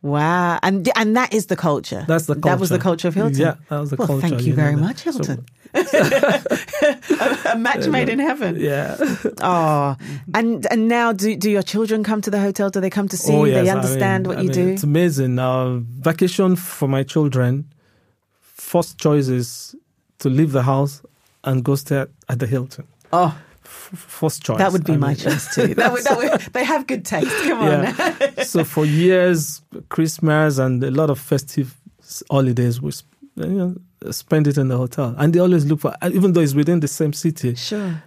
Wow. 0.07 0.59
And 0.63 0.89
and 0.97 1.17
that 1.17 1.35
is 1.35 1.47
the 1.47 1.57
culture. 1.57 2.05
That's 2.07 2.27
the 2.27 2.35
culture. 2.35 2.49
That 2.49 2.61
was 2.61 2.71
the 2.71 2.79
culture 2.79 3.09
of 3.09 3.15
Hilton. 3.15 3.41
Yeah, 3.41 3.57
that 3.69 3.81
was 3.81 3.91
the 3.91 3.97
well, 3.97 4.09
culture. 4.09 4.29
Thank 4.29 4.43
you 4.43 4.51
know, 4.51 4.63
very 4.63 4.75
that- 4.75 4.81
much, 4.81 4.99
so- 5.03 5.13
Hilton. 5.13 5.47
a, 5.75 7.51
a 7.55 7.59
match 7.59 7.89
made 7.89 8.09
in 8.09 8.19
heaven. 8.19 8.57
yeah. 8.59 8.97
Oh, 9.41 9.97
and 10.35 10.67
and 10.71 10.89
now 10.89 11.13
do 11.13 11.37
do 11.37 11.51
your 11.51 11.63
children 11.63 12.05
come 12.05 12.21
to 12.23 12.31
the 12.31 12.41
hotel? 12.41 12.71
Do 12.71 12.81
they 12.81 12.91
come 12.91 13.09
to 13.09 13.17
see 13.17 13.33
oh, 13.35 13.45
you? 13.45 13.53
yes. 13.53 13.65
They 13.65 13.71
I 13.71 13.75
understand 13.75 14.27
mean- 14.27 14.29
what 14.29 14.39
I 14.39 14.43
you 14.43 14.51
mean, 14.51 14.67
do? 14.67 14.73
It's 14.73 14.85
amazing. 14.85 15.39
Uh, 15.39 15.81
vacation 16.11 16.57
for 16.57 16.89
my 16.89 17.03
children, 17.03 17.67
first 18.41 18.99
choice 18.99 19.29
is 19.29 19.75
to 20.21 20.29
leave 20.31 20.53
the 20.53 20.63
house 20.63 21.03
and 21.45 21.65
go 21.65 21.75
stay 21.75 22.07
at, 22.29 22.39
the 22.39 22.47
Hilton. 22.47 22.87
Oh, 23.13 23.37
first 23.67 24.43
choice. 24.43 24.59
that 24.59 24.73
would 24.73 24.85
be 24.85 24.93
I 24.95 24.97
my 24.97 25.09
mean- 25.09 25.17
choice 25.17 25.55
too. 25.55 25.75
That 25.75 25.93
would, 25.93 26.05
that 26.05 26.17
would, 26.17 26.41
they 26.53 26.65
have 26.65 26.87
good 26.87 27.05
taste. 27.05 27.31
Come 27.45 27.59
on. 27.61 27.69
Yeah. 27.83 28.43
so 28.43 28.65
for 28.65 28.85
years, 28.85 29.63
Christmas 29.89 30.59
and 30.59 30.83
a 30.83 30.91
lot 30.91 31.11
of 31.11 31.19
festive 31.19 31.77
holidays, 32.31 32.81
we 32.81 32.93
you 33.37 33.47
know, 33.47 33.77
spend 34.13 34.47
it 34.47 34.57
in 34.59 34.69
the 34.69 34.77
hotel. 34.77 35.15
And 35.19 35.33
they 35.33 35.41
always 35.41 35.65
look 35.67 35.81
for, 35.81 35.95
uh, 36.03 36.11
even 36.13 36.33
though 36.33 36.41
it's 36.41 36.55
within 36.55 36.81
the 36.81 36.89
same 36.89 37.13
city, 37.13 37.55
Sure. 37.55 38.03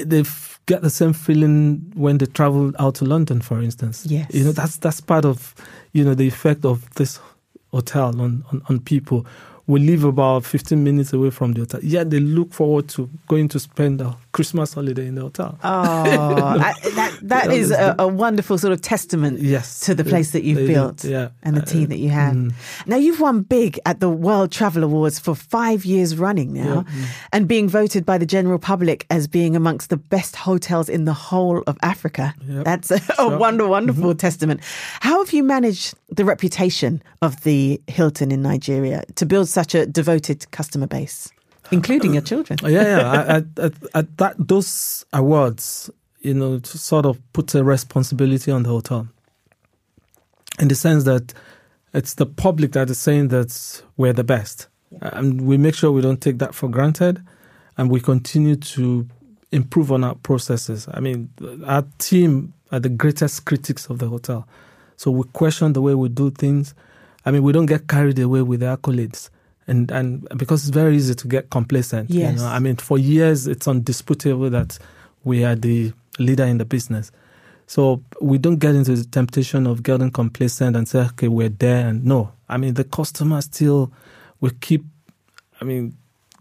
they 0.00 0.20
f- 0.20 0.60
get 0.66 0.82
the 0.82 0.90
same 0.90 1.12
feeling 1.12 1.92
when 1.94 2.18
they 2.18 2.26
travel 2.26 2.72
out 2.78 2.96
to 2.96 3.04
London, 3.04 3.40
for 3.40 3.60
instance. 3.62 4.04
Yes. 4.06 4.28
You 4.34 4.44
know, 4.44 4.52
that's 4.52 4.76
that's 4.78 5.00
part 5.00 5.24
of, 5.24 5.54
you 5.92 6.02
know, 6.04 6.14
the 6.14 6.26
effect 6.26 6.64
of 6.64 6.88
this 6.94 7.20
hotel 7.70 8.20
on, 8.20 8.44
on, 8.52 8.62
on 8.68 8.80
people. 8.80 9.26
We 9.68 9.80
live 9.80 10.04
about 10.04 10.44
15 10.44 10.82
minutes 10.84 11.12
away 11.12 11.30
from 11.30 11.52
the 11.52 11.60
hotel. 11.60 11.80
Yeah, 11.82 12.04
they 12.04 12.20
look 12.20 12.52
forward 12.52 12.88
to 12.90 13.10
going 13.26 13.48
to 13.48 13.58
spend 13.58 14.00
a 14.00 14.16
Christmas 14.32 14.74
holiday 14.74 15.06
in 15.06 15.16
the 15.16 15.22
hotel. 15.22 15.58
Oh, 15.64 15.68
I, 15.68 16.72
that 16.94 17.18
that 17.22 17.50
is 17.52 17.70
a, 17.72 17.96
a 17.98 18.06
wonderful 18.06 18.58
sort 18.58 18.72
of 18.72 18.80
testament 18.80 19.40
Yes. 19.40 19.80
to 19.80 19.94
the 19.94 20.04
place 20.04 20.30
that 20.32 20.44
you've 20.44 20.58
do, 20.58 20.66
built 20.68 21.04
yeah. 21.04 21.30
and 21.42 21.56
the 21.56 21.62
team 21.62 21.84
uh, 21.84 21.86
that 21.88 21.98
you 21.98 22.10
have. 22.10 22.34
Mm. 22.34 22.52
Now 22.86 22.96
you've 22.96 23.18
won 23.18 23.40
big 23.42 23.80
at 23.86 23.98
the 24.00 24.08
World 24.10 24.52
Travel 24.52 24.84
Awards 24.84 25.18
for 25.18 25.34
five 25.34 25.84
years 25.84 26.16
running 26.16 26.52
now, 26.52 26.82
mm. 26.82 27.04
and 27.32 27.48
being 27.48 27.68
voted 27.68 28.04
by 28.06 28.18
the 28.18 28.26
general 28.26 28.58
public 28.58 29.04
as 29.10 29.26
being 29.26 29.56
amongst 29.56 29.90
the 29.90 29.96
best 29.96 30.36
hotels 30.36 30.88
in 30.88 31.06
the 31.06 31.12
whole 31.14 31.62
of 31.66 31.76
Africa. 31.82 32.34
Yep. 32.46 32.64
That's 32.64 32.90
a, 32.90 32.96
a 32.96 33.00
Sure. 33.16 33.38
wonder, 33.38 33.66
wonderful 33.66 34.10
mm-hmm. 34.10 34.18
testament. 34.18 34.60
How 35.00 35.24
have 35.24 35.32
you 35.32 35.42
managed 35.42 35.94
the 36.10 36.24
reputation 36.24 37.02
of 37.22 37.40
the 37.42 37.80
Hilton 37.88 38.30
in 38.30 38.42
Nigeria 38.42 39.02
to 39.16 39.26
build 39.26 39.48
such 39.56 39.74
a 39.74 39.86
devoted 39.86 40.38
customer 40.50 40.86
base, 40.86 41.30
including 41.70 42.12
your 42.14 42.22
children? 42.30 42.58
Yeah, 42.76 42.82
yeah. 42.94 43.10
I- 43.12 43.36
at, 43.36 43.44
at 43.94 44.16
that, 44.20 44.34
those 44.52 45.04
awards, 45.12 45.90
you 46.20 46.34
know, 46.34 46.60
sort 46.64 47.06
of 47.06 47.14
put 47.32 47.54
a 47.54 47.62
responsibility 47.64 48.50
on 48.52 48.62
the 48.64 48.68
hotel, 48.68 49.08
in 50.58 50.68
the 50.68 50.74
sense 50.74 51.04
that 51.04 51.32
it's 51.94 52.14
the 52.14 52.26
public 52.26 52.72
that 52.72 52.90
is 52.90 52.98
saying 52.98 53.28
that 53.28 53.82
we're 53.96 54.12
the 54.12 54.24
best, 54.24 54.68
and 55.00 55.40
we 55.48 55.56
make 55.56 55.74
sure 55.74 55.90
we 55.90 56.02
don't 56.02 56.20
take 56.20 56.38
that 56.38 56.54
for 56.54 56.68
granted, 56.68 57.22
and 57.78 57.90
we 57.90 58.00
continue 58.00 58.56
to 58.56 59.06
improve 59.52 59.90
on 59.92 60.04
our 60.04 60.14
processes. 60.16 60.86
I 60.92 61.00
mean, 61.00 61.30
our 61.66 61.84
team 61.98 62.52
are 62.72 62.80
the 62.80 62.90
greatest 62.90 63.44
critics 63.46 63.88
of 63.90 63.98
the 63.98 64.08
hotel, 64.08 64.46
so 64.96 65.10
we 65.10 65.24
question 65.32 65.72
the 65.72 65.80
way 65.82 65.94
we 65.94 66.08
do 66.10 66.30
things. 66.30 66.74
I 67.24 67.30
mean, 67.32 67.42
we 67.42 67.52
don't 67.52 67.66
get 67.74 67.88
carried 67.88 68.18
away 68.18 68.42
with 68.42 68.60
the 68.60 68.66
accolades. 68.76 69.30
And, 69.68 69.90
and 69.90 70.28
because 70.36 70.62
it's 70.62 70.74
very 70.74 70.96
easy 70.96 71.14
to 71.14 71.28
get 71.28 71.50
complacent. 71.50 72.10
Yes. 72.10 72.34
You 72.34 72.40
know? 72.40 72.46
I 72.46 72.58
mean, 72.60 72.76
for 72.76 72.98
years, 72.98 73.46
it's 73.46 73.66
undisputable 73.66 74.50
that 74.50 74.78
we 75.24 75.44
are 75.44 75.56
the 75.56 75.92
leader 76.18 76.44
in 76.44 76.58
the 76.58 76.64
business. 76.64 77.10
So 77.66 78.02
we 78.20 78.38
don't 78.38 78.58
get 78.58 78.76
into 78.76 78.94
the 78.94 79.04
temptation 79.04 79.66
of 79.66 79.82
getting 79.82 80.12
complacent 80.12 80.76
and 80.76 80.88
say, 80.88 81.00
okay, 81.00 81.28
we're 81.28 81.48
there. 81.48 81.88
And 81.88 82.04
no, 82.04 82.32
I 82.48 82.58
mean, 82.58 82.74
the 82.74 82.84
customer 82.84 83.40
still, 83.40 83.92
we 84.40 84.50
keep, 84.50 84.84
I 85.60 85.64
mean, 85.64 85.96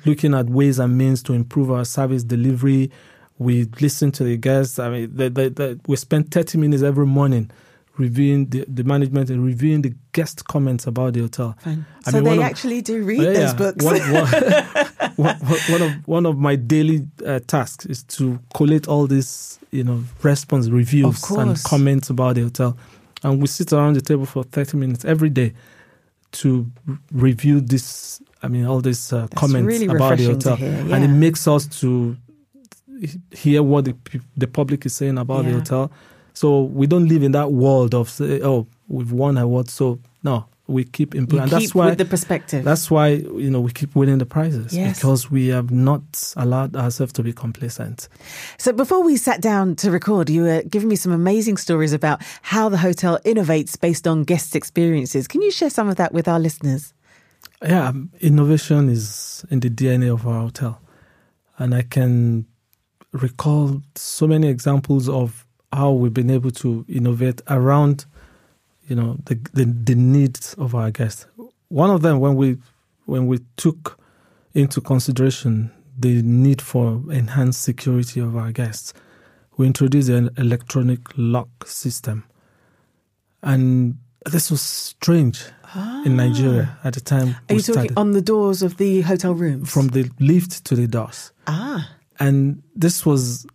looking 0.06 0.36
at 0.36 0.48
ways 0.48 0.78
and 0.78 0.96
means 0.98 1.24
to 1.24 1.34
improve 1.34 1.72
our 1.72 1.86
service 1.86 2.24
delivery. 2.24 2.92
We 3.40 3.66
listen 3.82 4.12
to 4.14 4.24
the 4.24 4.38
guests. 4.38 4.78
I 4.78 4.90
mean, 4.90 5.16
the, 5.16 5.30
the, 5.30 5.50
the, 5.50 5.80
we 5.88 5.96
spend 5.96 6.32
30 6.32 6.60
minutes 6.60 6.84
every 6.84 7.08
morning 7.08 7.50
reviewing 7.98 8.48
the, 8.50 8.66
the 8.68 8.84
management 8.84 9.30
and 9.30 9.44
reviewing 9.46 9.82
the 9.82 9.94
guest 10.12 10.46
comments 10.48 10.86
about 10.88 11.14
the 11.14 11.22
hotel. 11.22 11.56
Fine. 11.62 11.86
I 12.06 12.12
so 12.12 12.18
mean, 12.18 12.24
they 12.26 12.38
of- 12.38 12.44
actually 12.44 12.82
do 12.82 13.04
read 13.04 13.22
yeah, 13.22 13.34
those 13.34 13.54
books. 13.54 13.84
One, 15.18 15.36
one, 15.36 15.36
one- 15.70 15.82
of 15.82 16.08
one 16.08 16.26
of 16.26 16.38
my 16.38 16.56
daily 16.56 17.08
uh, 17.26 17.40
tasks 17.48 17.86
is 17.86 18.04
to 18.04 18.40
collate 18.54 18.88
all 18.88 19.08
these, 19.08 19.60
you 19.72 19.84
know, 19.84 20.04
response 20.24 20.68
reviews 20.70 21.24
and 21.32 21.62
comments 21.64 22.10
about 22.10 22.36
the 22.36 22.42
hotel, 22.44 22.78
and 23.24 23.42
we 23.42 23.48
sit 23.48 23.72
around 23.72 23.94
the 23.96 24.02
table 24.02 24.26
for 24.26 24.44
thirty 24.44 24.76
minutes 24.78 25.06
every 25.06 25.30
day 25.30 25.54
to 26.34 26.70
r- 26.90 27.00
review 27.14 27.62
this. 27.62 28.22
I 28.44 28.48
mean, 28.50 28.66
all 28.66 28.82
these 28.82 29.14
uh, 29.14 29.28
comments 29.36 29.66
really 29.66 29.86
about 29.88 30.18
the 30.18 30.26
hotel, 30.26 30.58
hear, 30.58 30.70
and 30.94 31.04
it 31.04 31.08
makes 31.08 31.48
us 31.48 31.66
to 31.80 32.18
hear 33.32 33.64
what 33.64 33.86
the 33.86 33.96
the 34.36 34.48
public 34.48 34.86
is 34.86 34.94
saying 34.96 35.18
about 35.18 35.46
the 35.46 35.52
hotel. 35.54 35.92
So 36.36 36.62
we 36.64 36.86
don't 36.86 37.08
live 37.08 37.24
in 37.24 37.32
that 37.32 37.52
world 37.52 37.96
of 37.96 38.10
say, 38.10 38.42
oh, 38.44 38.68
we've 38.88 39.12
won 39.12 39.38
awards, 39.38 39.74
So 39.74 40.00
no, 40.22 40.46
we 40.68 40.84
keep 40.84 41.16
improving. 41.16 41.44
And 41.44 41.52
that's 41.52 41.74
why 41.74 41.86
with 41.88 41.98
the 41.98 42.06
perspective. 42.06 42.64
that's 42.66 42.92
why 42.92 43.08
you 43.10 43.50
know 43.50 43.62
we 43.62 43.72
keep 43.72 43.96
winning 43.96 44.18
the 44.18 44.26
prizes 44.26 44.74
Yes. 44.74 44.98
because 45.00 45.32
we 45.32 45.48
have 45.48 45.72
not 45.72 46.34
allowed 46.36 46.76
ourselves 46.76 47.14
to 47.14 47.24
be 47.24 47.32
complacent. 47.34 48.10
So 48.58 48.74
before 48.74 49.02
we 49.04 49.16
sat 49.16 49.42
down 49.42 49.76
to 49.78 49.92
record, 49.92 50.30
you 50.30 50.42
were 50.44 50.64
giving 50.64 50.90
me 50.90 50.96
some 50.98 51.12
amazing 51.14 51.58
stories 51.58 51.94
about 51.94 52.22
how 52.42 52.68
the 52.70 52.78
hotel 52.78 53.18
innovates 53.26 53.80
based 53.80 54.08
on 54.08 54.24
guests' 54.24 54.56
experiences. 54.56 55.28
Can 55.28 55.42
you 55.42 55.52
share 55.52 55.70
some 55.70 55.88
of 55.88 55.96
that 55.96 56.14
with 56.14 56.28
our 56.28 56.40
listeners? 56.40 56.94
Yeah, 57.62 57.88
um, 57.90 58.12
innovation 58.20 58.90
is 58.90 59.46
in 59.50 59.62
the 59.62 59.70
DNA 59.70 60.12
of 60.12 60.28
our 60.28 60.42
hotel, 60.42 60.82
and 61.58 61.74
I 61.74 61.84
can 61.84 62.46
recall 63.14 63.82
so 63.96 64.28
many 64.28 64.48
examples 64.50 65.08
of 65.08 65.45
how 65.72 65.92
we've 65.92 66.14
been 66.14 66.30
able 66.30 66.52
to 66.52 66.86
innovate 66.88 67.42
around, 67.50 68.06
you 68.88 68.96
know, 68.96 69.18
the 69.26 69.36
the, 69.54 69.66
the 69.66 69.96
needs 69.96 70.54
of 70.56 70.74
our 70.76 70.92
guests. 70.92 71.26
One 71.70 71.90
of 71.90 72.02
them, 72.02 72.20
when 72.20 72.36
we 72.36 72.58
when 73.06 73.28
we 73.28 73.40
took 73.58 74.00
into 74.54 74.82
consideration 74.82 75.72
the 76.00 76.22
need 76.22 76.62
for 76.62 77.02
enhanced 77.12 77.62
security 77.62 78.20
of 78.20 78.36
our 78.36 78.52
guests, 78.52 78.94
we 79.58 79.66
introduced 79.68 80.10
an 80.10 80.30
electronic 80.38 81.00
lock 81.18 81.50
system, 81.68 82.24
and 83.44 83.98
this 84.26 84.50
was 84.50 84.62
strange 84.62 85.44
in 86.06 86.16
Nigeria 86.16 86.78
at 86.84 86.94
the 86.94 87.02
time. 87.02 87.36
Ah. 87.36 87.42
Are 87.50 87.56
you 87.56 87.62
talking 87.62 87.74
started 87.74 87.98
on 87.98 88.12
the 88.12 88.22
doors 88.22 88.62
of 88.64 88.78
the 88.78 89.02
hotel 89.02 89.34
rooms? 89.34 89.70
from 89.70 89.90
the 89.90 90.10
lift 90.20 90.64
to 90.66 90.76
the 90.76 90.88
doors. 90.88 91.32
ah, 91.48 91.90
And 92.20 92.64
this 92.76 93.06
was, 93.06 93.46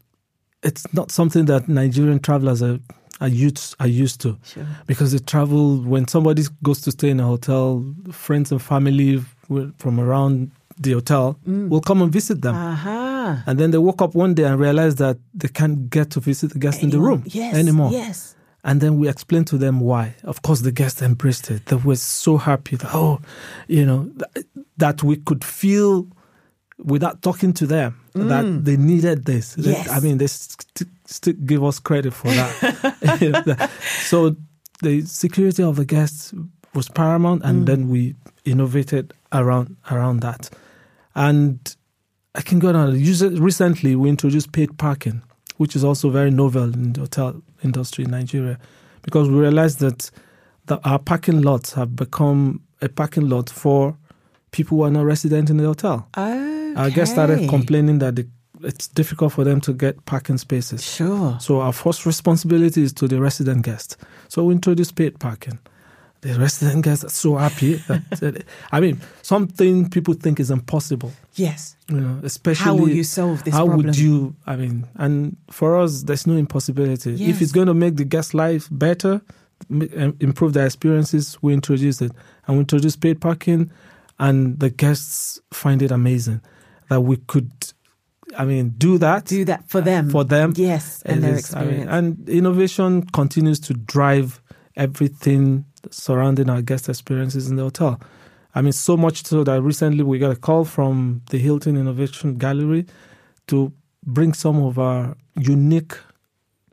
it's 0.63 0.93
not 0.93 1.11
something 1.11 1.47
that 1.47 1.69
Nigerian 1.69 2.19
travelers 2.21 2.63
are, 2.63 2.79
are, 3.21 3.29
used, 3.29 3.75
are 3.81 3.87
used 3.87 4.21
to 4.23 4.39
sure. 4.45 4.67
because 4.87 5.13
they 5.13 5.19
travel, 5.19 5.79
when 5.79 6.07
somebody 6.09 6.43
goes 6.63 6.81
to 6.83 6.91
stay 6.91 7.11
in 7.11 7.21
a 7.21 7.25
hotel, 7.27 7.85
friends 8.11 8.53
and 8.53 8.61
family 8.61 9.23
from 9.79 10.01
around 10.01 10.51
the 10.79 10.93
hotel 10.93 11.39
mm. 11.47 11.69
will 11.69 11.81
come 11.81 12.01
and 12.03 12.11
visit 12.13 12.41
them. 12.43 12.55
Aha. 12.55 13.43
And 13.47 13.59
then 13.59 13.71
they 13.71 13.79
woke 13.79 14.01
up 14.01 14.15
one 14.15 14.35
day 14.35 14.45
and 14.45 14.59
realized 14.59 14.99
that 14.99 15.19
they 15.35 15.49
can't 15.49 15.91
get 15.91 16.11
to 16.13 16.21
visit 16.21 16.53
the 16.53 16.59
guest 16.59 16.83
in 16.83 16.91
the 16.91 16.99
room 16.99 17.23
Yes. 17.27 17.55
anymore. 17.55 17.91
Yes. 17.93 18.35
And 18.65 18.81
then 18.81 18.99
we 18.99 19.09
explained 19.09 19.47
to 19.49 19.59
them 19.59 19.81
why. 19.81 20.15
Of 20.25 20.43
course, 20.43 20.61
the 20.61 20.73
guests 20.73 21.01
embraced 21.03 21.51
it. 21.51 21.67
They 21.67 21.77
were 21.77 21.97
so 21.97 22.37
happy 22.37 22.77
that, 22.77 22.95
oh, 22.95 23.21
you 23.69 23.87
know, 23.87 24.11
th- 24.35 24.47
that 24.77 25.03
we 25.03 25.17
could 25.17 25.45
feel 25.45 26.07
without 26.85 27.23
talking 27.23 27.53
to 27.55 27.67
them 27.67 28.01
that 28.15 28.45
mm. 28.45 28.65
they 28.65 28.77
needed 28.77 29.25
this. 29.25 29.55
They- 29.55 29.77
I 29.77 30.01
mean, 30.01 30.19
they 30.19 30.27
st- 30.27 30.89
still 31.07 31.35
give 31.35 31.65
us 31.65 31.79
credit 31.79 32.13
for 32.13 32.29
that. 32.29 33.71
so 34.03 34.37
the 34.83 35.03
security 35.03 35.63
of 35.63 35.77
the 35.77 35.85
guests 35.85 36.35
was 36.75 36.89
paramount, 36.89 37.43
and 37.45 37.63
mm. 37.63 37.67
then 37.67 37.89
we 37.89 38.15
innovated 38.45 39.13
around 39.33 39.77
around 39.91 40.21
that. 40.21 40.51
And 41.15 41.77
I 42.35 42.43
can 42.43 42.59
go 42.59 42.69
on. 42.69 42.93
Recently, 42.93 43.97
we 43.97 44.09
introduced 44.09 44.53
paid 44.53 44.79
parking, 44.79 45.23
which 45.57 45.75
is 45.77 45.85
also 45.85 46.11
very 46.11 46.31
novel 46.31 46.73
in 46.73 46.93
the 46.93 47.01
hotel 47.01 47.43
industry 47.63 48.05
in 48.05 48.11
Nigeria, 48.11 48.59
because 49.03 49.29
we 49.29 49.37
realized 49.37 49.81
that 49.81 50.11
the, 50.67 50.81
our 50.89 50.99
parking 50.99 51.43
lots 51.43 51.73
have 51.75 51.97
become 51.97 52.63
a 52.81 52.89
parking 52.89 53.29
lot 53.29 53.51
for 53.51 53.97
people 54.53 54.79
who 54.79 54.85
are 54.85 54.91
not 54.91 55.05
resident 55.05 55.51
in 55.51 55.57
the 55.57 55.65
hotel. 55.65 56.09
Okay. 56.17 56.60
Our 56.77 56.91
guests 56.91 57.15
started 57.15 57.49
complaining 57.49 57.99
that 58.01 58.17
the, 58.17 58.29
it's 58.63 58.89
difficult 58.89 59.33
for 59.33 59.45
them 59.45 59.61
to 59.63 59.73
get 59.73 60.05
parking 60.05 60.39
spaces. 60.39 60.85
Sure. 60.85 61.39
So 61.41 61.61
our 61.61 61.73
first 61.73 62.07
responsibility 62.07 62.83
is 62.83 62.93
to 62.95 63.09
the 63.09 63.21
resident 63.21 63.63
guest. 63.65 63.97
So 64.29 64.45
we 64.45 64.55
introduced 64.55 64.95
paid 64.95 65.19
parking. 65.19 65.59
The 66.23 66.39
resident 66.39 66.85
guests 66.85 67.05
are 67.05 67.09
so 67.11 67.37
happy. 67.37 67.83
That, 68.21 68.45
I 68.73 68.81
mean, 68.81 69.01
something 69.23 69.89
people 69.89 70.13
think 70.13 70.39
is 70.39 70.51
impossible. 70.51 71.13
Yes. 71.35 71.77
You 71.89 72.01
know, 72.01 72.21
especially 72.23 72.65
How 72.65 72.75
will 72.75 72.91
you 72.91 73.05
solve 73.05 73.43
this 73.45 73.55
how 73.55 73.65
problem? 73.65 73.87
would 73.87 73.97
you? 73.99 74.37
I 74.47 74.57
mean, 74.57 74.87
and 74.97 75.37
for 75.51 75.79
us, 75.79 76.03
there's 76.03 76.27
no 76.27 76.37
impossibility. 76.37 77.13
Yes. 77.13 77.37
If 77.37 77.43
it's 77.43 77.53
going 77.53 77.69
to 77.69 77.75
make 77.75 77.97
the 77.97 78.05
guest 78.05 78.35
life 78.35 78.69
better, 78.71 79.23
um, 79.71 80.17
improve 80.21 80.53
their 80.53 80.67
experiences, 80.67 81.39
we 81.41 81.55
introduce 81.55 82.03
it, 82.03 82.13
and 82.47 82.57
we 82.57 82.61
introduce 82.61 82.97
paid 82.97 83.23
parking, 83.23 83.71
and 84.19 84.61
the 84.61 84.69
guests 84.69 85.41
find 85.53 85.81
it 85.81 85.91
amazing 85.91 86.43
that 86.91 87.01
we 87.01 87.17
could. 87.17 87.51
I 88.39 88.45
mean, 88.45 88.75
do 88.79 88.97
that 88.99 89.25
Do 89.25 89.45
that 89.47 89.63
for 89.69 89.81
them. 89.81 90.09
for 90.11 90.23
them. 90.25 90.53
Yes. 90.57 91.03
And 91.05 91.19
It 91.19 91.23
their 91.23 91.35
is, 91.35 91.55
I 91.55 91.65
mean, 91.65 91.89
and 91.89 92.29
innovation 92.29 93.03
continues 93.21 93.59
to 93.61 93.75
drive 93.75 94.41
everything 94.77 95.65
surrounding 95.91 96.49
our 96.51 96.63
guest 96.63 96.89
experiences 96.89 97.49
in 97.51 97.57
the 97.57 97.63
hotel. 97.65 97.99
I 98.55 98.63
mean, 98.63 98.73
so 98.73 98.97
much 98.97 99.25
so 99.25 99.43
that 99.45 99.61
recently 99.63 100.05
we 100.05 100.19
got 100.21 100.31
a 100.31 100.37
call 100.37 100.65
from 100.65 101.23
the 101.31 101.39
Hilton 101.39 101.77
Innovation 101.77 102.37
Gallery 102.39 102.87
to 103.49 103.73
bring 104.07 104.33
some 104.33 104.63
of 104.63 104.79
our 104.79 105.17
unique 105.37 105.95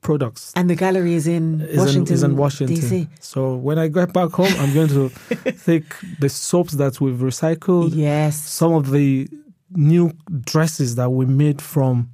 products. 0.01 0.53
And 0.55 0.69
the 0.69 0.75
gallery 0.75 1.13
is 1.15 1.25
in 1.27 1.61
Is 1.61 1.77
Washington, 1.79 2.07
in, 2.07 2.13
is 2.13 2.23
in 2.23 2.35
Washington. 2.37 2.75
DC. 2.77 3.07
So 3.19 3.55
when 3.55 3.77
I 3.79 3.87
get 3.87 4.13
back 4.13 4.29
home, 4.31 4.53
I'm 4.59 4.73
going 4.73 4.89
to 4.89 5.09
take 5.65 5.85
the 6.19 6.29
soaps 6.29 6.73
that 6.73 7.01
we've 7.01 7.15
recycled, 7.31 7.91
Yes. 7.95 8.37
some 8.43 8.73
of 8.73 8.91
the 8.91 9.27
new 9.71 10.11
dresses 10.41 10.95
that 10.95 11.09
we 11.09 11.25
made 11.25 11.61
from 11.61 12.09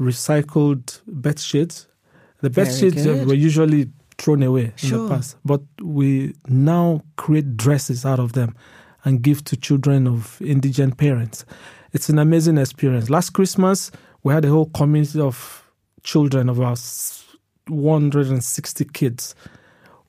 recycled 0.00 1.00
bed 1.06 1.38
sheets. 1.38 1.86
The 2.40 2.50
bed 2.50 2.68
Very 2.68 2.78
sheets 2.78 3.06
uh, 3.06 3.14
good. 3.14 3.28
were 3.28 3.34
usually 3.34 3.90
thrown 4.16 4.42
away 4.42 4.64
in 4.66 4.72
Sure. 4.76 5.08
the 5.08 5.14
past, 5.14 5.36
but 5.44 5.60
we 5.82 6.34
now 6.48 7.02
create 7.16 7.56
dresses 7.56 8.04
out 8.04 8.18
of 8.20 8.32
them 8.32 8.54
and 9.04 9.22
give 9.22 9.44
to 9.44 9.56
children 9.56 10.06
of 10.06 10.40
indigent 10.42 10.96
parents. 10.96 11.44
It's 11.92 12.08
an 12.08 12.18
amazing 12.18 12.58
experience. 12.58 13.08
Last 13.10 13.30
Christmas, 13.30 13.90
we 14.22 14.32
had 14.34 14.44
a 14.44 14.48
whole 14.48 14.66
community 14.66 15.20
of 15.20 15.64
children, 16.02 16.48
of 16.48 16.58
about 16.58 16.78
160 17.68 18.84
kids, 18.86 19.34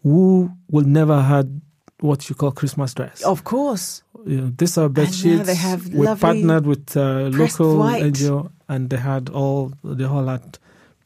who 0.04 0.52
will 0.70 0.86
never 0.86 1.22
had 1.22 1.62
what 2.00 2.30
you 2.30 2.36
call 2.36 2.52
Christmas 2.52 2.94
dress 2.94 3.22
Of 3.24 3.44
course. 3.44 4.04
Know, 4.26 4.54
these 4.58 4.78
are 4.78 4.90
bed 4.90 5.14
sheets. 5.14 5.46
they 5.46 5.56
have 5.56 5.94
we 5.94 6.06
partnered 6.06 6.66
with 6.66 6.96
uh, 6.96 7.30
local 7.32 7.78
white. 7.78 8.04
NGO, 8.04 8.52
and 8.68 8.90
they 8.90 8.98
had 8.98 9.30
all 9.30 9.74
the 9.84 10.08
whole 10.08 10.30
oh, 10.30 10.40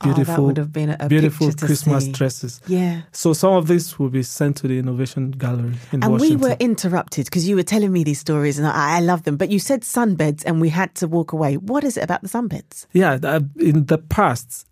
beautiful, 0.04 0.46
would 0.46 0.58
have 0.58 0.72
been 0.74 0.90
a, 0.90 0.98
a 1.00 1.08
beautiful 1.08 1.52
Christmas 1.54 2.06
see. 2.06 2.12
dresses. 2.12 2.62
Yeah. 2.68 3.02
So 3.12 3.34
some 3.34 3.54
of 3.54 3.68
this 3.68 3.98
will 4.00 4.10
be 4.10 4.24
sent 4.24 4.58
to 4.58 4.68
the 4.68 4.78
Innovation 4.80 5.32
Gallery 5.32 5.76
in 5.92 6.04
And 6.04 6.14
Washington. 6.14 6.40
we 6.40 6.48
were 6.50 6.58
interrupted 6.60 7.26
because 7.26 7.48
you 7.48 7.56
were 7.56 7.64
telling 7.64 7.92
me 7.92 8.04
these 8.04 8.20
stories 8.20 8.58
and 8.60 8.68
I, 8.68 8.98
I 8.98 9.00
love 9.00 9.24
them. 9.24 9.38
But 9.38 9.50
you 9.50 9.60
said 9.60 9.82
sunbeds 9.82 10.44
and 10.46 10.60
we 10.60 10.70
had 10.70 10.96
to 10.96 11.08
walk 11.08 11.32
away. 11.34 11.58
What 11.58 11.84
is 11.84 11.98
it 11.98 12.04
about 12.04 12.22
the 12.22 12.28
sunbeds? 12.30 12.86
yeah, 12.94 13.18
uh, 13.24 13.42
in 13.60 13.86
the 13.86 13.98
past, 13.98 14.68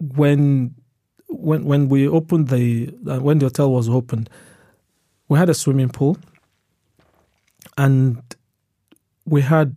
when 0.00 0.74
when 1.28 1.64
when 1.64 1.88
we 1.88 2.08
opened 2.08 2.48
the 2.48 2.94
uh, 3.08 3.18
when 3.20 3.38
the 3.38 3.46
hotel 3.46 3.72
was 3.72 3.88
opened, 3.88 4.30
we 5.28 5.38
had 5.38 5.48
a 5.48 5.54
swimming 5.54 5.88
pool, 5.88 6.16
and 7.76 8.22
we 9.24 9.42
had 9.42 9.76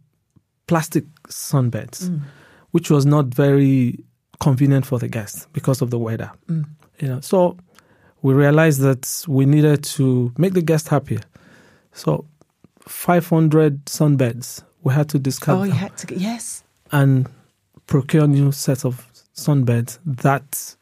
plastic 0.67 1.05
sunbeds, 1.27 2.09
mm. 2.09 2.21
which 2.71 2.89
was 2.89 3.05
not 3.05 3.25
very 3.25 4.03
convenient 4.39 4.85
for 4.85 4.99
the 4.99 5.07
guests 5.07 5.47
because 5.53 5.81
of 5.81 5.89
the 5.89 5.99
weather. 5.99 6.31
Mm. 6.47 6.65
You 6.99 7.07
know, 7.07 7.21
so 7.21 7.57
we 8.21 8.33
realized 8.33 8.81
that 8.81 9.25
we 9.27 9.45
needed 9.45 9.83
to 9.83 10.33
make 10.37 10.53
the 10.53 10.61
guests 10.61 10.87
happier. 10.89 11.21
So, 11.93 12.25
500 12.87 13.85
sunbeds. 13.85 14.63
We 14.83 14.93
had 14.93 15.09
to 15.09 15.19
discard 15.19 15.59
oh, 15.59 15.63
you 15.63 15.71
had 15.71 15.95
to. 15.97 16.07
get- 16.07 16.19
Yes. 16.19 16.63
and 16.91 17.27
procure 17.87 18.27
new 18.27 18.51
sets 18.51 18.85
of 18.85 19.05
sunbeds 19.35 19.99
that 20.05 20.75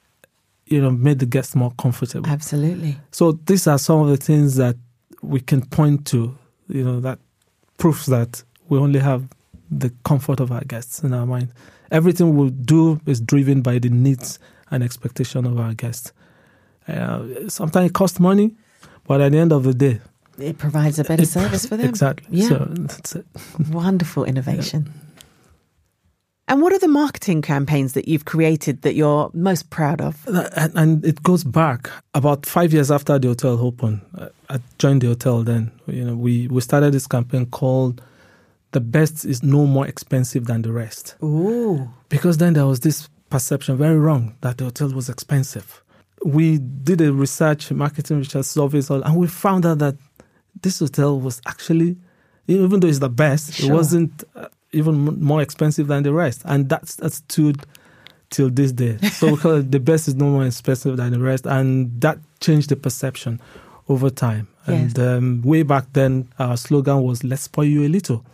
you 0.66 0.82
know 0.82 0.92
made 0.92 1.20
the 1.20 1.26
guests 1.26 1.56
more 1.56 1.72
comfortable. 1.80 2.30
Absolutely. 2.30 2.98
So 3.12 3.34
these 3.46 3.68
are 3.68 3.78
some 3.80 4.02
of 4.02 4.10
the 4.10 4.18
things 4.18 4.56
that 4.56 4.76
we 5.22 5.40
can 5.40 5.66
point 5.66 6.06
to, 6.08 6.38
you 6.70 6.84
know, 6.84 7.00
that 7.00 7.20
proves 7.78 8.06
that 8.08 8.44
we 8.70 8.78
only 8.78 9.00
have 9.00 9.28
the 9.70 9.92
comfort 10.04 10.40
of 10.40 10.52
our 10.52 10.64
guests 10.64 11.04
in 11.04 11.14
our 11.14 11.26
mind. 11.26 11.50
Everything 11.92 12.36
we 12.36 12.50
do 12.52 13.00
is 13.06 13.20
driven 13.22 13.62
by 13.62 13.80
the 13.80 13.90
needs 13.90 14.40
and 14.72 14.84
expectation 14.84 15.46
of 15.46 15.58
our 15.60 15.74
guests. 15.74 16.12
Uh, 16.88 17.24
sometimes 17.48 17.90
it 17.90 17.94
costs 17.94 18.20
money, 18.20 18.56
but 19.08 19.22
at 19.22 19.32
the 19.32 19.38
end 19.38 19.52
of 19.52 19.64
the 19.64 19.74
day, 19.74 20.00
It 20.40 20.58
provides 20.58 21.00
a 21.00 21.04
better 21.04 21.24
it- 21.24 21.28
service 21.30 21.66
for 21.66 21.78
them. 21.78 21.88
Exactly. 21.90 22.28
Yeah. 22.40 22.48
So 22.50 22.66
that's 22.70 23.16
it. 23.16 23.26
Wonderful 23.72 24.24
innovation. 24.26 24.94
And 26.50 26.62
what 26.62 26.72
are 26.72 26.80
the 26.80 26.88
marketing 26.88 27.42
campaigns 27.42 27.94
that 27.94 28.08
you've 28.08 28.24
created 28.26 28.82
that 28.84 28.96
you're 28.96 29.30
most 29.34 29.70
proud 29.70 30.00
of? 30.02 30.26
and, 30.28 30.72
and 30.76 31.06
it 31.06 31.22
goes 31.24 31.44
back 31.44 31.90
about 32.14 32.46
five 32.46 32.72
years 32.72 32.90
after 32.90 33.20
the 33.20 33.28
hotel 33.30 33.60
opened. 33.60 34.02
I- 34.18 34.30
I 34.50 34.60
joined 34.80 35.02
the 35.02 35.08
hotel 35.08 35.44
then. 35.44 35.72
You 35.88 36.06
know, 36.06 36.16
we 36.16 36.48
we 36.48 36.62
started 36.62 36.94
this 36.94 37.06
campaign 37.06 37.48
called 37.48 38.02
"The 38.72 38.80
Best 38.80 39.26
is 39.26 39.44
No 39.44 39.66
More 39.66 39.86
Expensive 39.86 40.46
Than 40.46 40.62
the 40.62 40.72
Rest," 40.72 41.16
Ooh. 41.22 41.90
because 42.08 42.38
then 42.38 42.54
there 42.54 42.66
was 42.66 42.80
this 42.80 43.10
perception, 43.30 43.76
very 43.76 44.00
wrong, 44.00 44.36
that 44.40 44.58
the 44.58 44.64
hotel 44.64 44.88
was 44.94 45.10
expensive. 45.10 45.84
We 46.24 46.60
did 46.60 47.02
a 47.02 47.12
research, 47.12 47.72
marketing 47.72 48.20
research 48.20 48.46
survey, 48.46 48.82
and 48.90 49.18
we 49.18 49.28
found 49.28 49.66
out 49.66 49.80
that 49.80 49.98
this 50.62 50.80
hotel 50.80 51.20
was 51.20 51.42
actually, 51.46 51.98
even 52.48 52.80
though 52.80 52.88
it's 52.88 53.00
the 53.00 53.10
best, 53.10 53.54
Sure. 53.54 53.70
it 53.70 53.74
wasn't 53.76 54.24
uh, 54.34 54.48
even 54.78 55.22
more 55.22 55.42
expensive 55.42 55.88
than 55.88 56.04
the 56.04 56.13
rest, 56.13 56.42
and 56.46 56.70
that's 56.70 56.96
that's 56.96 57.18
stood 57.18 57.66
till 58.30 58.50
this 58.50 58.72
day. 58.72 58.98
So 59.12 59.36
the 59.62 59.80
best 59.80 60.08
is 60.08 60.16
no 60.16 60.26
more 60.26 60.46
expensive 60.46 60.98
than 60.98 61.13
the 61.13 61.20
rest, 61.20 61.46
and 61.46 62.00
that 62.02 62.20
changed 62.40 62.70
the 62.70 62.76
perception 62.76 63.40
over 63.90 64.10
time. 64.10 64.48
Yes. 64.68 64.96
And 64.98 65.00
um, 65.00 65.42
way 65.44 65.63
back 65.63 65.86
then, 65.94 66.30
our 66.40 66.58
slogan 66.58 67.02
was 67.04 67.24
"Let's 67.24 67.44
spoil 67.44 67.66
you 67.66 67.86
a 67.86 67.90
little." 67.90 68.26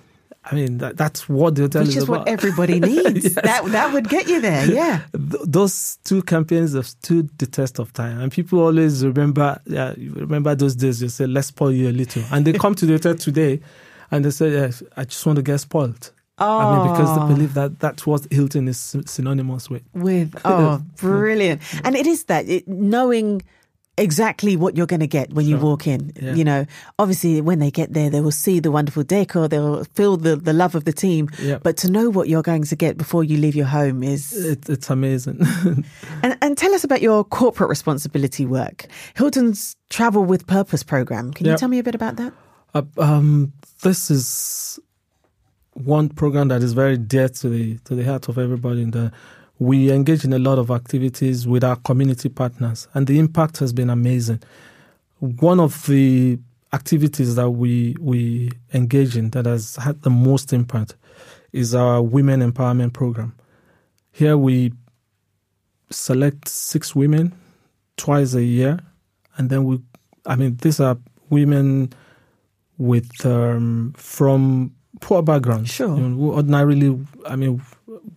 I 0.45 0.56
mean, 0.56 0.79
that, 0.79 0.97
that's 0.97 1.29
what 1.29 1.56
the 1.56 1.63
hotel 1.63 1.84
Which 1.84 1.91
is 1.91 2.03
is 2.03 2.10
what 2.10 2.27
everybody 2.27 2.79
needs. 2.79 3.36
That 3.36 3.63
that 3.65 3.93
would 3.93 4.10
get 4.10 4.27
you 4.27 4.41
there. 4.41 4.65
Yeah. 4.69 5.01
Th- 5.13 5.43
those 5.45 5.99
two 6.03 6.21
campaigns 6.23 6.73
have 6.73 6.88
stood 6.88 7.29
the 7.38 7.45
test 7.45 7.79
of 7.79 7.93
time, 7.93 8.19
and 8.19 8.32
people 8.32 8.60
always 8.60 9.06
remember. 9.06 9.62
Yeah, 9.65 9.93
remember 9.97 10.53
those 10.56 10.75
days. 10.75 11.01
You 11.01 11.10
say, 11.10 11.27
"Let's 11.27 11.47
spoil 11.47 11.71
you 11.71 11.89
a 11.89 11.91
little," 11.91 12.23
and 12.32 12.45
they 12.45 12.53
come 12.53 12.75
to 12.75 12.86
the 12.86 12.93
hotel 12.93 13.15
today, 13.15 13.62
and 14.12 14.25
they 14.25 14.32
say, 14.32 14.51
yeah, 14.51 14.71
"I 14.97 15.06
just 15.06 15.25
want 15.25 15.38
to 15.38 15.43
get 15.43 15.60
spoiled." 15.60 16.12
I 16.39 16.78
mean, 16.78 16.91
because 16.91 17.10
Oh. 17.17 17.28
they 17.28 17.34
believe 17.34 17.54
that 17.54 17.80
that's 17.80 18.06
what 18.08 18.26
Hilton 18.32 18.67
is 18.67 18.96
synonymous 19.06 19.69
with. 19.69 19.84
with 19.93 20.34
oh 20.46 20.82
brilliant 20.98 21.62
and 21.84 21.96
it 21.96 22.08
is 22.08 22.26
that 22.26 22.48
it, 22.50 22.67
knowing 22.67 23.41
exactly 23.96 24.58
what 24.58 24.76
you're 24.76 24.88
going 24.88 25.00
to 25.02 25.06
get 25.19 25.32
when 25.34 25.46
you 25.46 25.56
walk 25.56 25.86
in 25.86 26.12
Yeah. 26.19 26.34
you 26.34 26.43
know 26.43 26.65
obviously 26.98 27.41
when 27.41 27.60
they 27.60 27.69
get 27.69 27.93
there 27.93 28.10
they 28.10 28.22
will 28.22 28.32
see 28.32 28.60
the 28.60 28.72
wonderful 28.72 29.04
decor 29.04 29.48
they'll 29.48 29.84
feel 29.93 30.17
the, 30.17 30.36
the 30.36 30.52
love 30.54 30.74
of 30.74 30.86
the 30.86 30.91
team 30.93 31.30
Yeah. 31.39 31.60
but 31.62 31.78
to 31.78 31.91
know 31.91 32.10
what 32.10 32.28
you're 32.28 32.41
going 32.41 32.63
to 32.63 32.76
get 32.76 32.98
before 32.98 33.24
you 33.24 33.38
leave 33.38 33.54
your 33.56 33.67
home 33.67 34.02
is 34.02 34.34
It, 34.34 34.67
it's 34.67 34.89
amazing. 34.89 35.46
and, 36.24 36.36
and 36.41 36.58
tell 36.58 36.74
us 36.74 36.84
about 36.84 37.04
your 37.04 37.24
corporate 37.24 37.69
responsibility 37.69 38.48
work 38.48 38.88
hilton's 39.15 39.76
travel 39.91 40.26
with 40.26 40.48
purpose 40.48 40.82
program 40.82 41.32
can 41.32 41.46
you 41.46 41.56
tell 41.56 41.69
me 41.69 41.78
a 41.78 41.84
bit 41.84 41.93
about 41.93 42.15
that 42.15 42.34
Uh, 42.74 42.82
um, 42.98 43.54
this 43.84 44.10
is 44.10 44.80
one 45.73 46.09
program 46.09 46.47
that 46.49 46.62
is 46.62 46.73
very 46.73 46.97
dear 46.97 47.29
to 47.29 47.49
the 47.49 47.77
to 47.86 47.95
the 47.95 48.03
heart 48.03 48.29
of 48.29 48.38
everybody. 48.38 48.81
In 48.81 48.91
the 48.91 49.12
we 49.59 49.91
engage 49.91 50.25
in 50.25 50.33
a 50.33 50.39
lot 50.39 50.57
of 50.57 50.71
activities 50.71 51.47
with 51.47 51.63
our 51.63 51.75
community 51.77 52.29
partners, 52.29 52.88
and 52.93 53.07
the 53.07 53.19
impact 53.19 53.57
has 53.57 53.73
been 53.73 53.89
amazing. 53.89 54.41
One 55.19 55.59
of 55.59 55.86
the 55.86 56.39
activities 56.73 57.36
that 57.36 57.49
we 57.51 57.95
we 57.99 58.51
engage 58.73 59.15
in 59.15 59.29
that 59.31 59.45
has 59.45 59.75
had 59.77 60.01
the 60.01 60.09
most 60.09 60.53
impact 60.53 60.95
is 61.51 61.75
our 61.75 62.01
women 62.01 62.41
empowerment 62.41 62.93
program. 62.93 63.36
Here 64.12 64.38
we 64.38 64.73
select 65.89 66.47
six 66.47 66.95
women 66.95 67.33
twice 67.97 68.33
a 68.33 68.43
year, 68.43 68.79
and 69.38 69.49
then 69.49 69.63
we, 69.63 69.79
I 70.25 70.36
mean, 70.36 70.57
these 70.57 70.79
are 70.79 70.97
women 71.29 71.93
with 72.77 73.25
um, 73.25 73.93
from 73.95 74.73
poor 74.99 75.21
backgrounds. 75.21 75.71
Sure. 75.71 75.95
You 75.95 76.10
know, 76.10 76.15
who 76.15 76.34
ordinarily, 76.34 76.99
I 77.27 77.36
mean, 77.36 77.62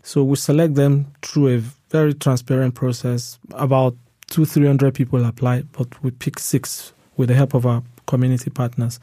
so 0.03 0.23
we 0.25 0.37
select 0.37 0.75
them 0.75 1.12
through 1.23 1.49
a 1.49 1.59
very 1.91 2.15
transparent 2.15 2.75
process. 2.75 3.39
About 3.55 3.97
two, 4.29 4.45
three 4.45 4.67
hundred 4.67 4.95
people 4.95 5.25
apply, 5.25 5.62
but 5.73 6.03
we 6.03 6.11
pick 6.11 6.39
six 6.39 6.93
with 7.17 7.29
the 7.29 7.35
help 7.35 7.55
of 7.55 7.67
our 7.67 7.83
community 8.07 8.51
partners, 8.51 9.01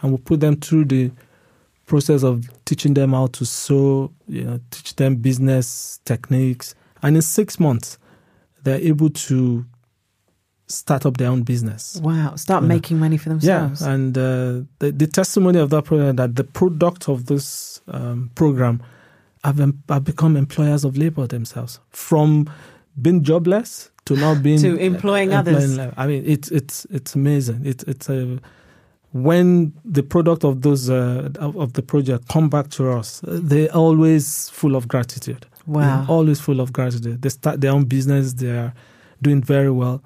and 0.00 0.12
we 0.12 0.18
put 0.18 0.40
them 0.40 0.56
through 0.56 0.84
the 0.84 1.10
process 1.86 2.22
of 2.22 2.48
teaching 2.64 2.94
them 2.94 3.12
how 3.12 3.28
to 3.28 3.44
sew, 3.44 4.10
you 4.28 4.44
know, 4.44 4.60
teach 4.70 4.96
them 4.96 5.16
business 5.16 6.00
techniques, 6.04 6.74
and 7.02 7.16
in 7.16 7.22
six 7.22 7.60
months, 7.60 7.98
they're 8.62 8.80
able 8.80 9.10
to 9.10 9.64
start 10.68 11.06
up 11.06 11.16
their 11.16 11.28
own 11.30 11.42
business. 11.42 12.00
wow 12.02 12.34
start 12.36 12.64
making 12.64 12.98
money 12.98 13.16
for 13.16 13.28
themselves 13.28 13.80
Yeah, 13.82 13.90
and 13.92 14.16
uh, 14.18 14.22
the, 14.80 14.90
the 14.92 15.06
testimony 15.06 15.58
of 15.60 15.70
that 15.70 15.84
program 15.84 16.16
that 16.16 16.34
the 16.36 16.44
product 16.44 17.08
of 17.08 17.26
this 17.26 17.80
um, 17.88 18.30
program 18.34 18.82
have, 19.44 19.60
em- 19.60 19.82
have 19.88 20.02
become 20.04 20.36
employers 20.36 20.84
of 20.84 20.96
labor 20.96 21.26
themselves 21.28 21.78
from 21.90 22.50
being 23.00 23.22
jobless 23.22 23.90
to 24.06 24.16
now 24.16 24.34
being 24.42 24.60
To 24.60 24.76
employing 24.76 25.32
others. 25.32 25.76
la- 25.78 25.92
I 25.96 26.06
mean, 26.08 26.24
it's 26.26 26.50
it's 26.50 26.84
it's 26.90 27.14
amazing. 27.14 27.60
It's 27.64 27.84
it's 27.84 28.08
a 28.08 28.38
when 29.12 29.72
the 29.84 30.02
product 30.02 30.44
of 30.44 30.62
those 30.62 30.90
uh, 30.90 31.30
of, 31.38 31.56
of 31.56 31.72
the 31.74 31.82
project 31.82 32.28
come 32.28 32.48
back 32.48 32.68
to 32.70 32.90
us, 32.90 33.22
uh, 33.24 33.38
they're 33.42 33.72
always 33.74 34.48
full 34.50 34.74
of 34.76 34.88
gratitude. 34.88 35.46
wow 35.66 35.80
They're 36.00 36.10
always 36.16 36.40
full 36.40 36.60
of 36.60 36.72
gratitude. 36.72 37.22
They 37.22 37.28
start 37.30 37.60
their 37.60 37.72
own 37.72 37.84
business. 37.84 38.34
They 38.34 38.50
are 38.50 38.74
doing 39.22 39.42
very 39.42 39.70
well. 39.70 40.02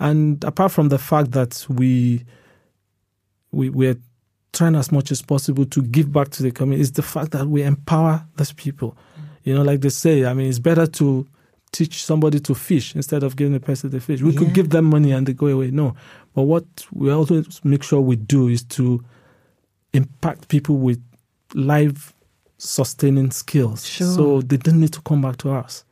And 0.00 0.42
apart 0.44 0.72
from 0.72 0.88
the 0.88 0.98
fact 0.98 1.32
that 1.32 1.64
we 1.68 2.24
we 3.52 3.68
we're 3.68 3.96
trying 4.52 4.74
as 4.74 4.90
much 4.90 5.12
as 5.12 5.22
possible 5.22 5.64
to 5.66 5.82
give 5.82 6.10
back 6.12 6.30
to 6.30 6.42
the 6.42 6.50
community, 6.50 6.80
is 6.82 6.92
the 6.92 7.02
fact 7.02 7.30
that 7.32 7.46
we 7.46 7.62
empower 7.62 8.24
those 8.36 8.52
people. 8.52 8.96
You 9.44 9.54
know, 9.54 9.62
like 9.62 9.80
they 9.82 9.90
say, 9.90 10.24
I 10.24 10.34
mean, 10.34 10.48
it's 10.48 10.58
better 10.58 10.86
to 10.86 11.26
teach 11.72 12.04
somebody 12.04 12.40
to 12.40 12.54
fish 12.54 12.96
instead 12.96 13.22
of 13.22 13.36
giving 13.36 13.52
the 13.52 13.60
person 13.60 13.90
the 13.90 14.00
fish. 14.00 14.22
We 14.22 14.32
Yeah. 14.32 14.38
could 14.40 14.54
give 14.54 14.70
them 14.70 14.86
money 14.86 15.12
and 15.12 15.26
they 15.26 15.34
go 15.34 15.46
away. 15.46 15.70
No. 15.70 15.94
But 16.34 16.42
what 16.42 16.64
we 16.92 17.10
always 17.10 17.60
make 17.64 17.82
sure 17.82 18.00
we 18.00 18.16
do 18.16 18.48
is 18.48 18.64
to 18.64 19.04
impact 19.92 20.48
people 20.48 20.78
with 20.78 21.00
life 21.54 22.12
sustaining 22.58 23.30
skills. 23.30 23.86
Sure. 23.86 24.06
So 24.14 24.40
they 24.42 24.56
don't 24.56 24.80
need 24.80 24.92
to 24.94 25.00
come 25.02 25.22
back 25.22 25.36
to 25.38 25.52
us. 25.52 25.84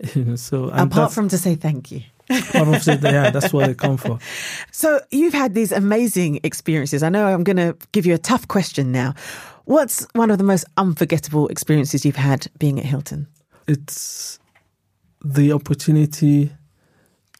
You 0.14 0.24
know, 0.24 0.36
so 0.36 0.68
and 0.70 0.92
apart 0.92 1.12
from 1.12 1.28
to 1.28 1.38
say 1.38 1.54
thank 1.54 1.90
you 1.90 2.00
apart 2.00 2.00
from 2.00 2.00
saying, 2.00 2.14
yeah, 2.28 3.30
that's 3.30 3.52
what 3.52 3.66
they 3.66 3.74
come 3.74 3.96
for. 3.96 4.18
So 4.72 5.00
you've 5.10 5.32
had 5.32 5.54
these 5.54 5.72
amazing 5.72 6.40
experiences. 6.42 7.02
I 7.02 7.08
know 7.08 7.26
I'm 7.26 7.44
going 7.44 7.56
to 7.56 7.74
give 7.92 8.04
you 8.04 8.14
a 8.14 8.18
tough 8.18 8.46
question 8.46 8.92
now. 8.92 9.14
What's 9.64 10.06
one 10.12 10.30
of 10.30 10.38
the 10.38 10.44
most 10.44 10.64
unforgettable 10.76 11.48
experiences 11.48 12.04
you've 12.04 12.16
had 12.16 12.46
being 12.58 12.78
at 12.78 12.84
Hilton? 12.84 13.26
It's 13.66 14.38
the 15.24 15.52
opportunity 15.52 16.52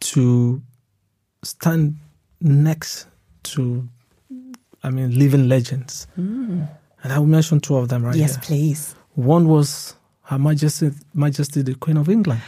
to 0.01 0.62
stand 1.42 1.96
next 2.40 3.07
to, 3.44 3.88
I 4.83 4.90
mean, 4.90 5.18
living 5.18 5.49
legends. 5.49 6.07
Mm. 6.18 6.68
And 7.03 7.12
I 7.12 7.18
will 7.18 7.27
mention 7.27 7.61
two 7.61 7.77
of 7.77 7.88
them 7.88 8.05
right 8.05 8.16
yes, 8.16 8.35
here. 8.35 8.42
please. 8.42 8.94
One 9.14 9.49
was 9.49 9.94
Her 10.22 10.38
Majesty, 10.38 10.90
Majesty 11.14 11.62
the 11.62 11.75
Queen 11.75 11.96
of 11.96 12.09
England. 12.09 12.42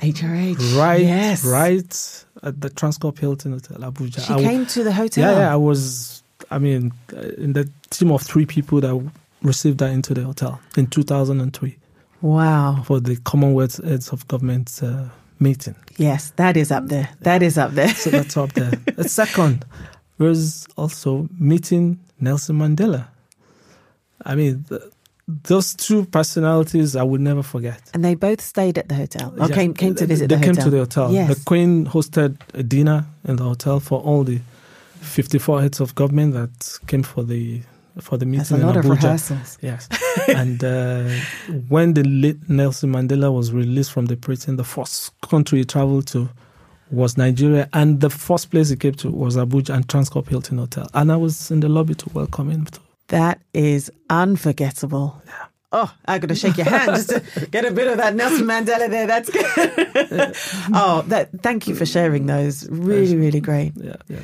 HRH. 0.00 0.76
Right, 0.78 1.00
Yes. 1.02 1.44
right 1.44 2.24
at 2.42 2.60
the 2.60 2.70
Transcorp 2.70 3.18
Hilton 3.18 3.52
Hotel, 3.52 3.78
Abuja. 3.78 4.16
She 4.20 4.24
I 4.32 4.36
w- 4.36 4.48
came 4.48 4.66
to 4.66 4.84
the 4.84 4.92
hotel. 4.92 5.32
Yeah, 5.32 5.38
yeah. 5.38 5.52
I 5.52 5.56
was, 5.56 6.22
I 6.50 6.58
mean, 6.58 6.92
uh, 7.16 7.20
in 7.38 7.52
the 7.54 7.68
team 7.90 8.10
of 8.12 8.22
three 8.22 8.46
people 8.46 8.80
that 8.80 9.10
received 9.42 9.80
her 9.80 9.86
into 9.88 10.12
the 10.14 10.22
hotel 10.24 10.60
in 10.76 10.86
2003 10.86 11.76
Wow. 12.22 12.82
for 12.84 13.00
the 13.00 13.16
Commonwealth 13.16 13.82
Heads 13.84 14.10
of 14.10 14.26
Government 14.28 14.80
uh, 14.82 15.04
meeting. 15.40 15.74
Yes, 15.96 16.32
that 16.36 16.56
is 16.56 16.70
up 16.70 16.86
there. 16.88 17.08
That 17.20 17.42
is 17.42 17.56
up 17.58 17.72
there. 17.72 17.88
So 17.88 18.10
that's 18.10 18.36
up 18.36 18.52
there. 18.52 18.72
The 18.96 19.08
second 19.08 19.64
was 20.18 20.66
also 20.76 21.28
meeting 21.38 21.98
Nelson 22.20 22.58
Mandela. 22.58 23.08
I 24.24 24.34
mean, 24.34 24.64
th- 24.68 24.80
those 25.28 25.74
two 25.74 26.04
personalities 26.06 26.94
I 26.94 27.02
would 27.02 27.20
never 27.20 27.42
forget. 27.42 27.80
and 27.94 28.04
they 28.04 28.14
both 28.14 28.40
stayed 28.40 28.78
at 28.78 28.88
the 28.88 28.94
hotel 28.94 29.34
or 29.38 29.48
Yeah, 29.48 29.54
came 29.54 29.74
came 29.74 29.94
to 29.96 30.06
they- 30.06 30.14
visit 30.14 30.28
They 30.28 30.36
the 30.36 30.44
came 30.44 30.54
to 30.56 30.70
the 30.70 30.78
hotel. 30.78 31.12
Yes. 31.12 31.36
The 31.38 31.44
Queen 31.44 31.86
hosted 31.86 32.36
a 32.54 32.62
dinner 32.62 33.06
in 33.24 33.36
the 33.36 33.44
hotel 33.44 33.80
for 33.80 34.00
all 34.00 34.22
the 34.24 34.40
54 35.00 35.62
heads 35.62 35.80
of 35.80 35.94
government 35.94 36.34
that 36.34 36.78
came 36.86 37.02
for 37.02 37.22
the 37.24 37.62
for 38.00 38.18
the 38.18 38.26
meeting 38.26 38.38
That's 38.40 38.50
a 38.52 38.56
in 38.56 38.66
lot 38.66 38.76
of 38.76 38.84
rehearsals. 38.88 39.56
Yes. 39.62 39.88
and 40.28 40.62
uh, 40.62 41.08
when 41.68 41.94
the 41.94 42.04
late 42.04 42.46
Nelson 42.48 42.92
Mandela 42.92 43.32
was 43.34 43.52
released 43.52 43.90
from 43.90 44.06
the 44.06 44.16
prison, 44.16 44.56
the 44.56 44.64
first 44.64 45.18
country 45.22 45.60
he 45.60 45.64
traveled 45.64 46.06
to 46.08 46.28
was 46.90 47.16
Nigeria, 47.16 47.68
and 47.72 48.00
the 48.00 48.10
first 48.10 48.50
place 48.50 48.68
he 48.68 48.76
came 48.76 48.92
to 48.94 49.10
was 49.10 49.36
Abuja 49.36 49.70
and 49.74 49.88
Transcorp 49.88 50.28
Hilton 50.28 50.58
Hotel. 50.58 50.86
And 50.94 51.10
I 51.10 51.16
was 51.16 51.50
in 51.50 51.60
the 51.60 51.68
lobby 51.70 51.94
to 51.94 52.08
welcome 52.12 52.50
him. 52.50 52.66
That 53.08 53.40
is 53.54 53.90
unforgettable. 54.10 55.22
Oh, 55.72 55.92
I 56.06 56.18
got 56.18 56.28
to 56.28 56.34
shake 56.34 56.56
your 56.56 56.66
hand 56.66 56.94
just 56.94 57.10
to 57.10 57.46
get 57.50 57.64
a 57.64 57.70
bit 57.70 57.88
of 57.88 57.98
that 57.98 58.14
Nelson 58.14 58.46
Mandela 58.46 58.88
there. 58.88 59.06
That's 59.06 59.28
good. 59.28 60.36
oh, 60.74 61.02
that, 61.08 61.30
thank 61.42 61.66
you 61.66 61.74
for 61.74 61.84
sharing 61.84 62.26
those. 62.26 62.68
Really, 62.70 63.16
really 63.16 63.40
great. 63.40 63.72
Yeah, 63.76 63.96
yeah. 64.08 64.20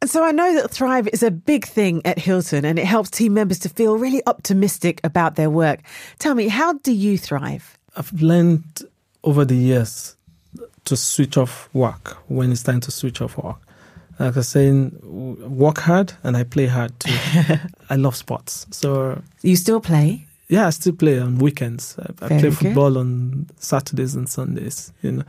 And 0.00 0.10
so 0.10 0.22
I 0.22 0.30
know 0.30 0.54
that 0.54 0.70
Thrive 0.70 1.08
is 1.08 1.22
a 1.22 1.30
big 1.30 1.66
thing 1.66 2.02
at 2.04 2.18
Hilton 2.18 2.64
and 2.64 2.78
it 2.78 2.84
helps 2.84 3.10
team 3.10 3.34
members 3.34 3.58
to 3.60 3.70
feel 3.70 3.96
really 3.96 4.22
optimistic 4.26 5.00
about 5.02 5.36
their 5.36 5.48
work. 5.48 5.80
Tell 6.18 6.34
me, 6.34 6.48
how 6.48 6.74
do 6.74 6.92
you 6.92 7.16
thrive? 7.16 7.78
I've 7.96 8.12
learned 8.20 8.82
over 9.22 9.44
the 9.44 9.56
years 9.56 10.16
to 10.84 10.96
switch 10.96 11.36
off 11.38 11.70
work 11.72 12.18
when 12.28 12.52
it's 12.52 12.62
time 12.62 12.80
to 12.80 12.90
switch 12.90 13.20
off 13.22 13.38
work. 13.38 13.63
Like 14.18 14.34
I 14.34 14.36
was 14.38 14.48
saying, 14.48 14.98
work 15.02 15.78
hard 15.78 16.12
and 16.22 16.36
I 16.36 16.44
play 16.44 16.66
hard 16.66 16.92
too. 17.00 17.14
I 17.90 17.96
love 17.96 18.14
sports. 18.16 18.66
So, 18.70 19.20
You 19.42 19.56
still 19.56 19.80
play? 19.80 20.26
yeah, 20.48 20.66
I 20.66 20.70
still 20.70 20.92
play 20.94 21.18
on 21.18 21.38
weekends. 21.38 21.96
I, 21.98 22.24
I 22.24 22.28
play 22.28 22.40
good. 22.42 22.56
football 22.56 22.96
on 22.98 23.46
Saturdays 23.58 24.14
and 24.14 24.28
Sundays, 24.28 24.92
you 25.02 25.12
know. 25.12 25.24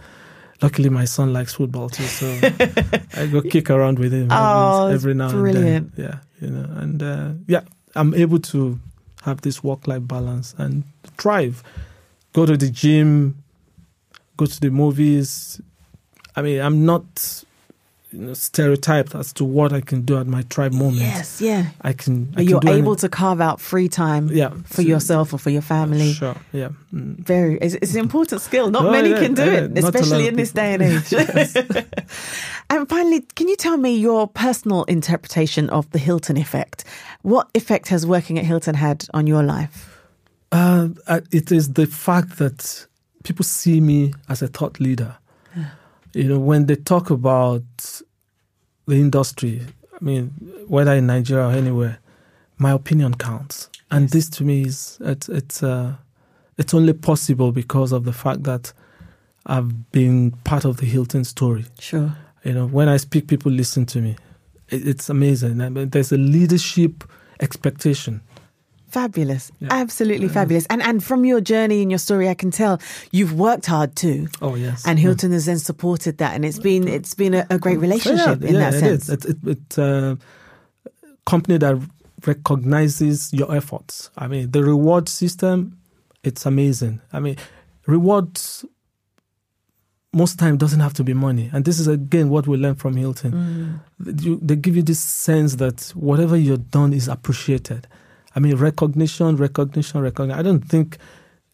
luckily 0.61 0.89
my 0.89 1.05
son 1.05 1.33
likes 1.33 1.53
football 1.55 1.89
too, 1.89 2.03
so 2.03 2.27
I 3.15 3.27
go 3.27 3.41
kick 3.41 3.69
around 3.69 3.97
with 3.99 4.13
him 4.13 4.27
Oh, 4.31 4.85
every, 4.87 4.93
every 4.95 5.13
now 5.15 5.29
brilliant. 5.31 5.65
and 5.65 5.91
then. 5.95 6.05
Yeah, 6.05 6.17
you 6.41 6.53
know, 6.53 6.69
and 6.81 7.01
uh, 7.03 7.29
yeah, 7.47 7.61
I'm 7.95 8.13
able 8.13 8.39
to 8.39 8.79
have 9.23 9.41
this 9.41 9.63
work-life 9.63 10.07
balance 10.07 10.53
and 10.57 10.83
thrive. 11.17 11.63
Go 12.33 12.45
to 12.45 12.55
the 12.57 12.69
gym, 12.69 13.41
go 14.37 14.45
to 14.45 14.59
the 14.59 14.69
movies. 14.69 15.59
I 16.35 16.41
mean, 16.41 16.59
I'm 16.61 16.85
not 16.85 17.43
you 18.15 18.21
know, 18.21 18.33
stereotyped 18.33 19.13
as 19.13 19.33
to 19.33 19.43
what 19.43 19.73
I 19.73 19.81
can 19.81 20.03
do 20.03 20.17
at 20.17 20.25
my 20.25 20.43
thrive 20.43 20.73
moment. 20.73 21.01
Yes, 21.01 21.41
yeah. 21.41 21.67
I 21.81 21.93
can. 21.93 22.31
I 22.33 22.37
can 22.37 22.47
you're 22.47 22.69
able 22.69 22.95
to 22.95 23.09
carve 23.09 23.41
out 23.41 23.59
free 23.59 23.89
time 23.89 24.29
yeah, 24.31 24.51
for 24.65 24.81
yourself 24.81 25.33
or 25.33 25.37
for 25.37 25.49
your 25.49 25.61
family. 25.61 26.13
Sure, 26.13 26.35
yeah. 26.53 26.69
Mm. 26.93 27.17
Very, 27.17 27.57
it's, 27.57 27.75
it's 27.75 27.93
an 27.93 27.99
important 27.99 28.41
skill. 28.41 28.71
Not 28.71 28.85
Oh, 28.85 28.91
many 28.91 29.09
yeah, 29.09 29.19
can 29.19 29.33
do 29.33 29.45
yeah, 29.45 29.65
it, 29.65 29.77
especially 29.77 30.27
in 30.27 30.35
this 30.35 30.51
day 30.51 30.73
and 30.73 30.83
age. 30.83 31.13
and 32.69 32.87
finally, 32.87 33.21
can 33.35 33.47
you 33.49 33.55
tell 33.57 33.77
me 33.77 33.97
your 33.97 34.27
personal 34.27 34.85
interpretation 34.85 35.69
of 35.69 35.89
the 35.91 35.99
Hilton 35.99 36.37
effect? 36.37 36.85
What 37.23 37.49
effect 37.53 37.89
has 37.89 38.05
working 38.05 38.39
at 38.39 38.45
Hilton 38.45 38.75
had 38.75 39.05
on 39.13 39.27
your 39.27 39.43
life? 39.43 39.91
Uh, 40.51 40.89
uh, 41.07 41.21
it 41.31 41.51
is 41.51 41.73
the 41.73 41.85
fact 41.85 42.37
that 42.37 42.87
people 43.23 43.43
see 43.43 43.81
me 43.81 44.13
as 44.29 44.41
a 44.41 44.47
thought 44.47 44.79
leader. 44.79 45.17
You 46.15 46.29
know, 46.29 46.39
when 46.39 46.67
they 46.67 46.77
talk 46.77 47.09
about 47.09 47.63
the 48.87 48.95
industry, 48.95 49.61
I 49.93 50.03
mean, 50.03 50.27
whether 50.67 50.93
in 50.93 51.07
Nigeria 51.07 51.47
or 51.47 51.51
anywhere, 51.51 51.99
my 52.57 52.71
opinion 52.71 53.15
counts. 53.15 53.69
And 53.91 54.09
this 54.09 54.29
to 54.29 54.43
me 54.43 54.63
is 54.63 54.97
it's 55.01 55.29
it's 55.29 55.63
uh, 55.63 55.95
it's 56.57 56.73
only 56.73 56.93
possible 56.93 57.51
because 57.51 57.91
of 57.91 58.03
the 58.05 58.13
fact 58.13 58.43
that 58.43 58.73
I've 59.45 59.91
been 59.91 60.31
part 60.43 60.65
of 60.65 60.77
the 60.77 60.85
Hilton 60.85 61.23
story. 61.23 61.65
Sure. 61.79 62.15
You 62.43 62.53
know, 62.53 62.67
when 62.67 62.89
I 62.89 62.97
speak, 62.97 63.27
people 63.27 63.51
listen 63.51 63.85
to 63.87 64.01
me. 64.01 64.15
It, 64.69 64.87
it's 64.87 65.09
amazing. 65.09 65.61
I 65.61 65.69
mean, 65.69 65.89
there's 65.89 66.11
a 66.11 66.17
leadership 66.17 67.03
expectation. 67.39 68.21
Fabulous. 68.87 69.51
Yeah. 69.59 69.69
Absolutely 69.71 70.27
fabulous. 70.29 70.65
And 70.67 70.81
and 70.81 71.03
from 71.03 71.25
your 71.25 71.41
journey 71.41 71.81
and 71.81 71.91
your 71.91 71.97
story 71.97 72.29
I 72.29 72.33
can 72.33 72.51
tell 72.51 72.79
you've 73.11 73.33
worked 73.33 73.65
hard 73.65 73.95
too. 73.95 74.27
Oh 74.41 74.55
yes, 74.55 74.85
And 74.87 74.99
Hilton 74.99 75.31
has 75.31 75.45
then 75.45 75.59
supported 75.59 76.17
that 76.19 76.33
and 76.33 76.45
it's 76.45 76.59
been 76.59 76.87
it's 76.87 77.13
been 77.13 77.33
a, 77.33 77.45
a 77.49 77.57
great 77.57 77.79
relationship 77.79 78.41
yeah, 78.41 78.47
in 78.47 78.53
yeah, 78.55 78.59
that 78.59 78.73
it 78.75 78.79
sense. 78.79 79.09
Is. 79.09 79.09
It, 79.09 79.25
it, 79.25 79.47
it, 79.47 79.79
uh, 79.79 80.15
company 81.25 81.57
that 81.57 81.77
recognizes 82.25 83.33
your 83.33 83.53
efforts. 83.53 84.09
I 84.17 84.27
mean, 84.27 84.51
the 84.51 84.63
reward 84.63 85.09
system, 85.09 85.77
it's 86.23 86.45
amazing. 86.45 87.01
I 87.11 87.19
mean, 87.19 87.37
rewards 87.87 88.65
most 90.13 90.39
time 90.39 90.55
doesn't 90.57 90.79
have 90.79 90.93
to 90.93 91.03
be 91.03 91.13
money, 91.13 91.49
and 91.51 91.65
this 91.65 91.77
is 91.77 91.87
again 91.87 92.29
what 92.29 92.47
we 92.47 92.57
learn 92.57 92.75
from 92.75 92.95
Hilton. 92.95 93.81
You, 93.99 94.39
they 94.41 94.55
give 94.55 94.75
you 94.77 94.81
this 94.81 94.99
sense 94.99 95.55
that 95.55 95.91
whatever 95.93 96.37
you've 96.37 96.71
done 96.71 96.93
is 96.93 97.09
appreciated. 97.09 97.87
I 98.35 98.39
mean, 98.39 98.55
recognition, 98.57 99.37
recognition, 99.37 100.01
recognition. 100.01 100.39
I 100.39 100.43
don't 100.43 100.61
think 100.61 100.97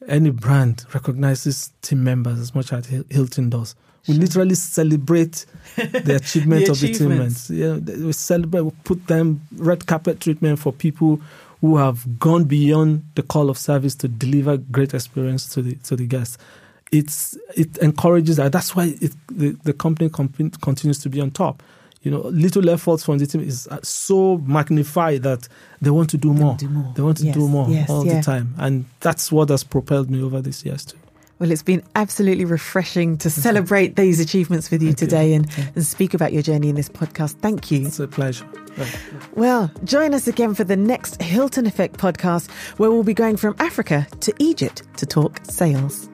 any 0.08 0.32
brand 0.32 0.86
recognizes 0.94 1.72
team 1.82 2.04
members 2.04 2.39
as 2.39 2.56
much 2.56 2.74
as 2.74 2.88
Hilton 3.10 3.50
does. 3.50 3.76
We 4.08 4.15
literally 4.15 4.56
celebrate 4.56 5.46
the 5.76 6.15
achievement 6.15 6.65
The 6.65 6.72
of 6.72 6.80
the 6.80 6.94
teammates. 6.94 7.50
Yeah, 7.50 7.76
we 7.76 8.13
celebrate. 8.13 8.62
We 8.62 8.72
put 8.84 9.08
them 9.08 9.41
red 9.56 9.86
carpet 9.86 10.20
treatment 10.20 10.58
for 10.58 10.74
people 10.74 11.22
who 11.62 11.78
have 11.78 12.17
gone 12.20 12.46
beyond 12.46 13.06
the 13.13 13.22
call 13.22 13.50
of 13.50 13.58
service 13.60 13.94
to 13.96 14.08
deliver 14.08 14.58
great 14.58 14.96
experience 14.96 15.48
to 15.54 15.62
the 15.62 15.76
to 15.76 15.96
the 15.96 16.08
guests. 16.08 16.39
It's 16.91 17.38
it 17.56 17.78
encourages 17.78 18.38
that. 18.38 18.52
That's 18.52 18.76
why 18.76 18.96
it, 19.00 19.13
the 19.28 19.52
the 19.63 19.74
company 19.74 20.10
comp- 20.10 20.60
continues 20.62 20.98
to 21.00 21.10
be 21.10 21.22
on 21.22 21.30
top. 21.30 21.62
You 22.04 22.10
know, 22.12 22.22
little 22.22 22.68
efforts 22.70 23.04
from 23.06 23.20
the 23.20 23.28
team 23.28 23.42
is 23.42 23.68
uh, 23.68 23.80
so 23.84 24.38
magnified 24.40 25.22
that 25.24 25.48
they 25.82 25.92
want 25.92 26.10
to 26.12 26.18
do 26.18 26.34
more. 26.34 26.56
do 26.56 26.68
more. 26.68 26.92
They 26.96 27.04
want 27.04 27.18
to 27.18 27.26
Yes, 27.26 27.36
do 27.36 27.48
more 27.48 27.70
yes, 27.70 27.90
all 27.90 28.06
yeah. 28.06 28.18
the 28.18 28.24
time, 28.24 28.56
and 28.58 28.86
that's 29.02 29.32
what 29.32 29.50
has 29.50 29.64
propelled 29.64 30.10
me 30.10 30.22
over 30.24 30.42
these 30.42 30.66
years 30.66 30.84
too. 30.86 30.98
Well, 31.38 31.50
it's 31.52 31.64
been 31.64 31.82
absolutely 31.96 32.46
refreshing 32.46 33.18
to 33.18 33.30
celebrate 33.32 33.96
these 33.96 34.20
achievements 34.20 34.70
with 34.70 34.84
you 34.84 34.90
Thank 34.90 35.02
you. 35.02 35.08
today 35.08 35.34
and, 35.34 35.48
and 35.76 35.84
speak 35.84 36.14
about 36.14 36.34
your 36.34 36.44
journey 36.44 36.70
in 36.70 36.76
this 36.76 36.88
podcast. 36.88 37.34
Thank 37.40 37.72
you. 37.72 37.88
It's 37.88 38.00
a 38.00 38.08
pleasure. 38.08 38.46
Well, 39.34 39.72
join 39.84 40.14
us 40.14 40.28
again 40.28 40.54
for 40.54 40.64
the 40.64 40.76
next 40.78 41.20
Hilton 41.20 41.66
Effect 41.66 41.98
podcast, 41.98 42.52
where 42.78 42.92
we'll 42.92 43.02
be 43.02 43.16
going 43.16 43.38
from 43.38 43.56
Africa 43.58 44.08
to 44.20 44.32
Egypt 44.38 44.84
to 44.98 45.06
talk 45.08 45.40
sales. 45.44 46.11